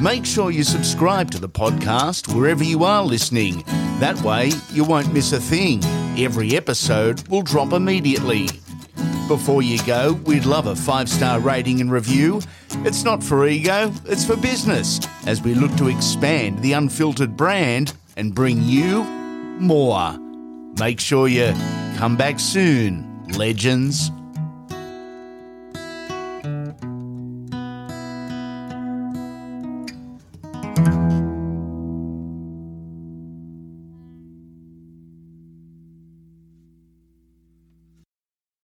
Make 0.00 0.24
sure 0.24 0.50
you 0.50 0.62
subscribe 0.62 1.30
to 1.32 1.38
the 1.38 1.48
podcast 1.48 2.34
wherever 2.34 2.64
you 2.64 2.84
are 2.84 3.02
listening. 3.02 3.62
That 3.98 4.20
way, 4.22 4.52
you 4.72 4.84
won't 4.84 5.12
miss 5.12 5.32
a 5.32 5.40
thing. 5.40 5.84
Every 6.18 6.56
episode 6.56 7.28
will 7.28 7.42
drop 7.42 7.72
immediately. 7.72 8.48
Before 9.30 9.62
you 9.62 9.80
go, 9.84 10.14
we'd 10.24 10.44
love 10.44 10.66
a 10.66 10.74
five 10.74 11.08
star 11.08 11.38
rating 11.38 11.80
and 11.80 11.88
review. 11.88 12.42
It's 12.78 13.04
not 13.04 13.22
for 13.22 13.46
ego, 13.46 13.92
it's 14.06 14.24
for 14.24 14.36
business, 14.36 14.98
as 15.24 15.40
we 15.40 15.54
look 15.54 15.72
to 15.76 15.86
expand 15.86 16.58
the 16.58 16.72
unfiltered 16.72 17.36
brand 17.36 17.92
and 18.16 18.34
bring 18.34 18.60
you 18.60 19.04
more. 19.60 20.18
Make 20.80 20.98
sure 20.98 21.28
you 21.28 21.52
come 21.96 22.16
back 22.16 22.40
soon, 22.40 23.24
legends. 23.28 24.10